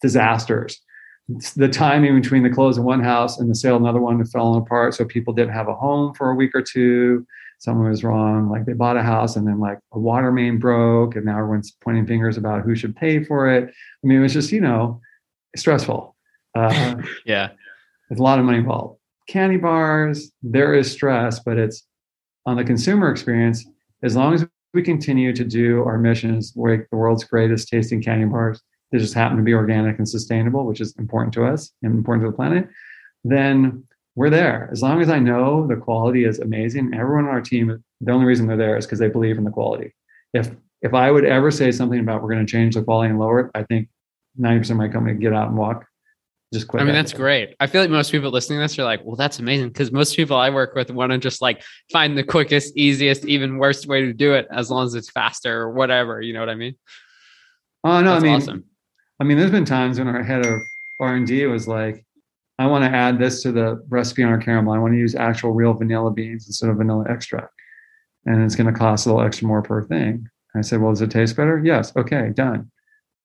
[0.00, 0.80] disasters.
[1.28, 4.54] The timing between the close of one house and the sale of another one fell
[4.54, 4.94] apart.
[4.94, 7.26] So people didn't have a home for a week or two.
[7.58, 8.48] Someone was wrong.
[8.48, 11.72] Like they bought a house and then like a water main broke, and now everyone's
[11.82, 13.64] pointing fingers about who should pay for it.
[13.64, 15.00] I mean, it was just, you know,
[15.56, 16.14] stressful.
[16.54, 16.96] Uh,
[17.26, 17.48] yeah.
[18.08, 19.00] There's a lot of money involved.
[19.28, 21.82] Candy bars, there is stress, but it's
[22.44, 23.66] on the consumer experience.
[24.02, 28.26] As long as we continue to do our missions, make the world's greatest tasting candy
[28.26, 28.62] bars
[28.92, 32.24] that just happen to be organic and sustainable, which is important to us and important
[32.24, 32.68] to the planet,
[33.24, 33.84] then
[34.14, 34.68] we're there.
[34.72, 38.26] As long as I know the quality is amazing, everyone on our team, the only
[38.26, 39.94] reason they're there is because they believe in the quality.
[40.32, 40.50] If
[40.82, 43.40] if I would ever say something about we're going to change the quality and lower
[43.40, 43.88] it, I think
[44.38, 45.86] 90% of my company get out and walk
[46.52, 46.82] just quit.
[46.82, 47.56] I mean, that's great.
[47.58, 49.72] I feel like most people listening to this are like, well, that's amazing.
[49.72, 53.58] Cause most people I work with want to just like find the quickest, easiest, even
[53.58, 56.20] worst way to do it as long as it's faster or whatever.
[56.20, 56.76] You know what I mean?
[57.84, 58.64] Oh, no, that's I mean, awesome.
[59.20, 60.60] I mean, there's been times when our head of
[61.00, 62.04] R&D was like,
[62.58, 64.72] I want to add this to the recipe on our caramel.
[64.72, 67.52] I want to use actual real vanilla beans instead of vanilla extract.
[68.24, 70.26] And it's going to cost a little extra more per thing.
[70.54, 71.60] And I said, well, does it taste better?
[71.64, 71.94] Yes.
[71.96, 72.70] Okay, done.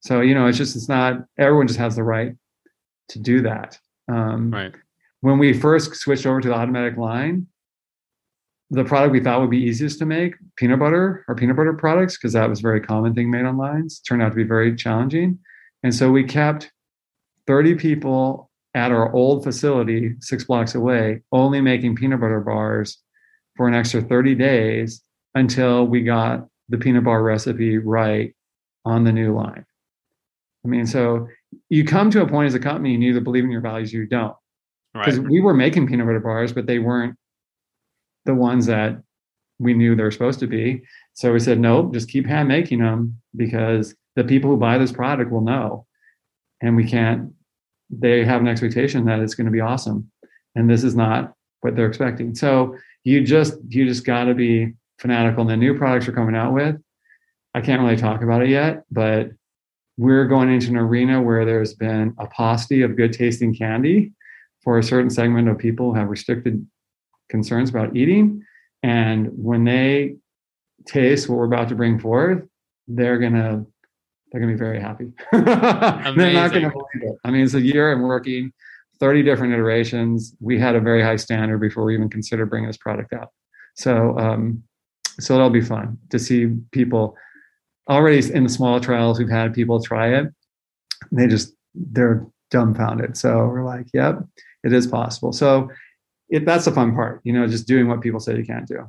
[0.02, 2.36] So, you know, it's just, it's not, everyone just has the right
[3.10, 3.80] to do that.
[4.08, 4.74] Um, right.
[5.22, 7.48] When we first switched over to the automatic line,
[8.72, 12.18] the product we thought would be easiest to make, peanut butter or peanut butter products,
[12.18, 14.76] because that was a very common thing made on lines, turned out to be very
[14.76, 15.38] challenging.
[15.84, 16.72] And so we kept
[17.48, 23.00] 30 people at our old facility, six blocks away, only making peanut butter bars
[23.58, 25.04] for an extra 30 days
[25.36, 28.34] until we got the peanut bar recipe right
[28.86, 29.66] on the new line.
[30.64, 31.28] I mean, so
[31.70, 33.98] you come to a point as a company, you either believe in your values or
[33.98, 34.36] you don't.
[34.94, 35.30] Because right.
[35.30, 37.16] we were making peanut butter bars, but they weren't
[38.26, 39.02] the ones that
[39.60, 40.82] we knew they were supposed to be.
[41.14, 44.92] So we said, nope, just keep hand making them because the people who buy this
[44.92, 45.86] product will know.
[46.62, 47.34] And we can't,
[47.90, 50.12] they have an expectation that it's going to be awesome.
[50.56, 52.36] And this is not what they're expecting.
[52.36, 55.42] So you just, you just got to be fanatical.
[55.42, 56.76] And the new products we're coming out with,
[57.54, 59.32] I can't really talk about it yet, but
[59.98, 64.14] we're going into an arena where there's been a paucity of good tasting candy
[64.64, 66.66] for a certain segment of people who have restricted
[67.30, 68.44] concerns about eating.
[68.84, 70.16] And when they
[70.86, 72.44] taste what we're about to bring forth,
[72.88, 73.66] they're gonna
[74.32, 75.12] they're gonna be very happy.
[75.32, 77.16] they're not gonna believe it.
[77.24, 78.52] I mean, it's a year I'm working
[79.00, 80.36] 30 different iterations.
[80.40, 83.30] We had a very high standard before we even considered bringing this product out.
[83.76, 84.64] So um,
[85.20, 87.16] so it'll be fun to see people
[87.90, 90.28] already in the small trials we've had people try it
[91.12, 94.20] they just they're dumbfounded so we're like yep
[94.64, 95.70] it is possible so
[96.30, 98.88] it, that's the fun part you know just doing what people say you can't do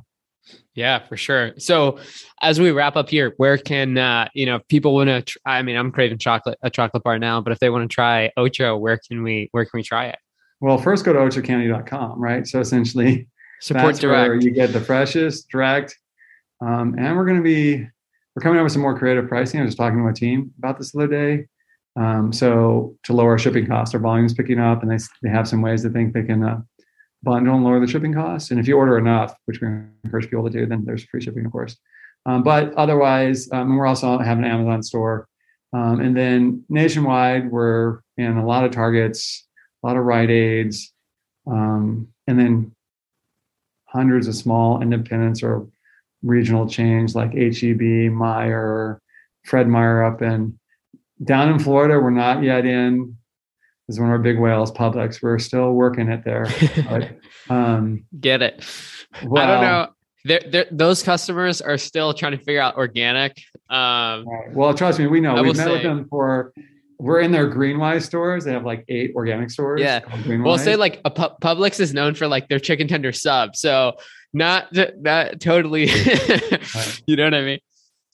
[0.75, 1.97] yeah for sure so
[2.41, 5.61] as we wrap up here where can uh you know people want to tr- i
[5.61, 8.77] mean i'm craving chocolate a chocolate bar now but if they want to try ocho
[8.77, 10.17] where can we where can we try it
[10.61, 13.27] well first go to ochocandy.com right so essentially
[13.61, 15.97] support direct where you get the freshest direct
[16.61, 17.87] um, and we're going to be
[18.35, 19.59] we're coming up with some more creative pricing.
[19.59, 21.45] I was talking to my team about this the other day.
[21.95, 25.61] Um, so to lower shipping costs, our volume's picking up, and they they have some
[25.61, 26.61] ways to think they can uh,
[27.23, 28.51] bundle and lower the shipping costs.
[28.51, 29.67] And if you order enough, which we
[30.03, 31.77] encourage people to do, then there's free shipping, of course.
[32.25, 35.27] Um, but otherwise, um, we're also have an Amazon store,
[35.73, 39.45] um, and then nationwide, we're in a lot of Targets,
[39.83, 40.93] a lot of Rite Aids,
[41.47, 42.71] um, and then
[43.85, 45.67] hundreds of small independents or
[46.21, 48.99] regional chains like HEB, Meijer,
[49.43, 50.57] Fred Meyer up in
[51.23, 51.99] down in Florida.
[51.99, 53.17] We're not yet in.
[53.89, 55.21] Is one of our big whales, Publix.
[55.21, 56.47] We're still working it there.
[56.89, 57.17] But,
[57.53, 58.65] um, Get it?
[59.23, 59.87] Well, I don't know.
[60.25, 63.41] They're, they're, those customers are still trying to figure out organic.
[63.69, 64.53] Um, right.
[64.53, 65.41] Well, trust me, we know.
[65.41, 66.53] We've met say, with them for.
[66.97, 68.45] We're in their Greenwise stores.
[68.45, 69.81] They have like eight organic stores.
[69.81, 69.99] Yeah.
[70.25, 73.57] We'll say like a Publix is known for like their chicken tender sub.
[73.57, 73.97] So
[74.33, 74.67] not
[74.99, 75.85] not totally
[77.05, 77.59] you know what i mean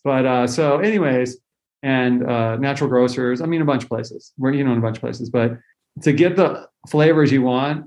[0.03, 1.37] but uh so anyways
[1.83, 4.33] and uh natural grocers i mean a bunch of places.
[4.37, 5.57] We're you know in a bunch of places but
[6.01, 7.85] to get the flavors you want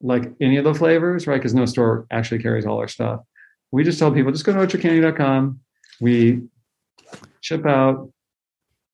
[0.00, 3.20] like any of the flavors right because no store actually carries all our stuff
[3.70, 5.60] we just tell people just go to ochocandy.com
[6.00, 6.42] we
[7.40, 8.10] ship out.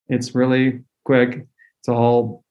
[0.08, 1.46] It's really quick.
[1.80, 2.44] It's all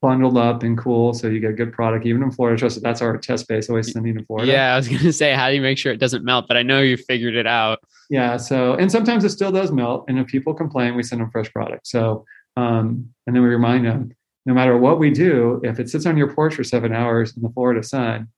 [0.00, 2.58] bundled up and cool, so you get a good product even in Florida.
[2.58, 3.68] Trust that's our test base.
[3.68, 4.50] Always sending to Florida.
[4.50, 6.46] Yeah, I was gonna say, how do you make sure it doesn't melt?
[6.48, 7.80] But I know you figured it out.
[8.08, 8.36] Yeah.
[8.36, 11.52] So, and sometimes it still does melt, and if people complain, we send them fresh
[11.52, 11.86] product.
[11.86, 12.24] So,
[12.56, 14.12] um, and then we remind them,
[14.46, 17.42] no matter what we do, if it sits on your porch for seven hours in
[17.42, 18.28] the Florida sun,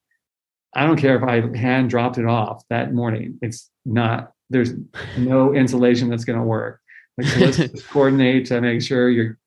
[0.74, 3.38] I don't care if I hand dropped it off that morning.
[3.42, 4.32] It's not.
[4.50, 4.72] There's
[5.16, 6.80] no insulation that's going to work.
[7.18, 9.38] Like so let's coordinate to make sure you're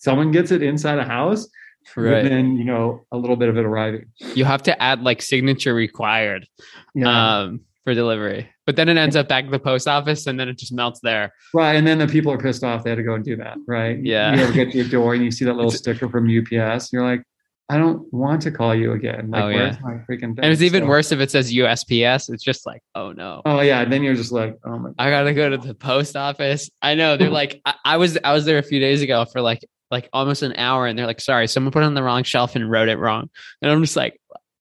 [0.00, 1.48] someone gets it inside a house
[1.96, 2.24] right.
[2.24, 4.06] then you know a little bit of it arriving.
[4.34, 6.46] You have to add like signature required
[6.94, 7.40] yeah.
[7.40, 10.48] um, for delivery, but then it ends up back at the post office, and then
[10.48, 11.32] it just melts there.
[11.54, 12.84] Right, and then the people are pissed off.
[12.84, 13.56] They had to go and do that.
[13.66, 13.98] Right.
[14.02, 14.34] Yeah.
[14.34, 16.92] You ever get to your door and you see that little sticker from UPS?
[16.92, 17.22] You're like,
[17.68, 19.30] I don't want to call you again.
[19.30, 19.76] Like, oh, yeah.
[19.80, 20.40] my freaking thing?
[20.42, 22.28] And it's even so, worse if it says USPS.
[22.28, 23.42] It's just like, oh no.
[23.44, 23.80] Oh yeah.
[23.80, 24.88] And then you're just like, oh my.
[24.88, 24.94] God.
[24.98, 26.68] I gotta go to the post office.
[26.82, 29.40] I know they're like, I, I, was I was there a few days ago for
[29.40, 29.60] like
[29.90, 32.56] like almost an hour, and they're like, sorry, someone put it on the wrong shelf
[32.56, 33.28] and wrote it wrong,
[33.62, 34.20] and I'm just like,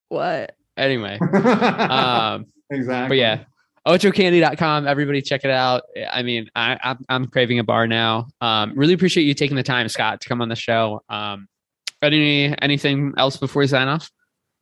[0.09, 0.55] what?
[0.77, 1.19] Anyway.
[1.33, 3.09] um, exactly.
[3.09, 3.43] But yeah.
[3.87, 4.87] OchoCandy.com.
[4.87, 5.83] Everybody check it out.
[6.11, 8.27] I mean, I, I'm, I'm craving a bar now.
[8.41, 11.01] Um, really appreciate you taking the time, Scott, to come on the show.
[11.09, 11.47] Um,
[12.01, 14.09] any anything else before we sign off?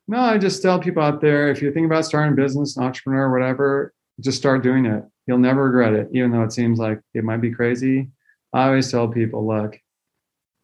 [0.06, 2.84] No, I just tell people out there if you're thinking about starting a business, an
[2.84, 5.04] entrepreneur, whatever, just start doing it.
[5.26, 8.08] You'll never regret it, even though it seems like it might be crazy.
[8.54, 9.78] I always tell people, look,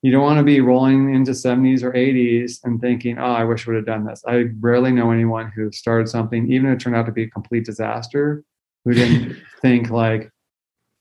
[0.05, 3.67] you don't want to be rolling into 70s or 80s and thinking, oh, I wish
[3.67, 4.23] I would have done this.
[4.29, 7.31] I rarely know anyone who started something, even if it turned out to be a
[7.31, 8.45] complete disaster,
[8.85, 10.31] who didn't think like,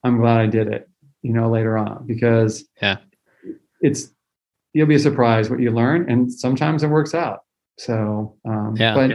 [0.06, 0.88] I'm glad I did it,
[1.22, 3.00] you know, later on, because yeah,
[3.82, 4.08] it's
[4.72, 7.42] you'll be surprised what you learn, and sometimes it works out.
[7.78, 9.10] So, um, yeah, but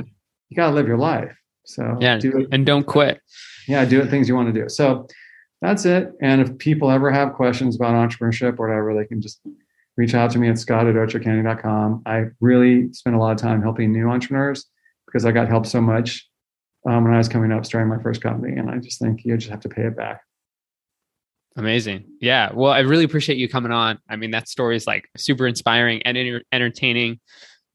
[0.50, 1.34] you gotta live your life.
[1.64, 3.22] So yeah, do it and don't quit.
[3.66, 4.68] Yeah, do it things you want to do.
[4.68, 5.06] So
[5.62, 6.12] that's it.
[6.20, 9.40] And if people ever have questions about entrepreneurship or whatever, they can just
[9.98, 12.02] reach out to me at scott at ochocandy.com.
[12.06, 14.64] I really spent a lot of time helping new entrepreneurs
[15.06, 16.26] because I got helped so much
[16.88, 18.56] um, when I was coming up starting my first company.
[18.56, 20.22] And I just think you just have to pay it back.
[21.56, 22.04] Amazing.
[22.20, 22.52] Yeah.
[22.54, 23.98] Well, I really appreciate you coming on.
[24.08, 27.18] I mean, that story is like super inspiring and enter- entertaining.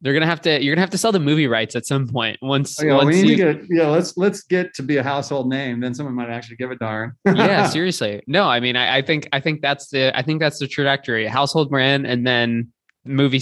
[0.04, 0.62] They're gonna have to.
[0.62, 2.38] You're gonna have to sell the movie rights at some point.
[2.42, 3.66] Once, oh, yeah, once we need you, to get.
[3.70, 5.80] Yeah, let's let's get to be a household name.
[5.80, 7.14] Then someone might actually give a darn.
[7.26, 8.22] yeah, seriously.
[8.28, 11.26] No, I mean, I, I think I think that's the I think that's the trajectory.
[11.26, 12.74] Household brand, and then
[13.06, 13.42] movie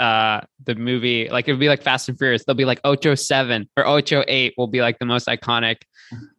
[0.00, 3.14] uh the movie like it would be like fast and furious they'll be like ocho
[3.14, 5.82] 7 or ocho 8 will be like the most iconic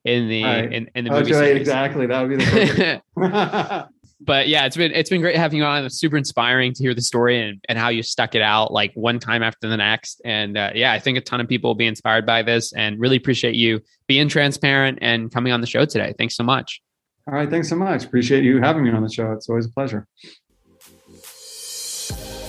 [0.03, 0.73] in the right.
[0.73, 3.01] in, in the movie ocho 8, exactly that would be the
[4.19, 5.85] but yeah it's been it's been great having you on.
[5.85, 8.91] It's super inspiring to hear the story and, and how you stuck it out like
[8.95, 10.21] one time after the next.
[10.25, 12.99] And uh, yeah i think a ton of people will be inspired by this and
[12.99, 16.13] really appreciate you being transparent and coming on the show today.
[16.17, 16.81] Thanks so much.
[17.27, 18.05] All right thanks so much.
[18.05, 19.31] Appreciate you having me on the show.
[19.31, 20.07] It's always a pleasure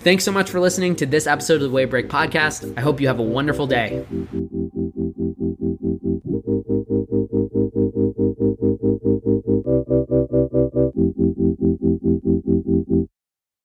[0.00, 2.72] Thanks so much for listening to this episode of the Wavebreak Podcast.
[2.78, 4.02] I hope you have a wonderful day.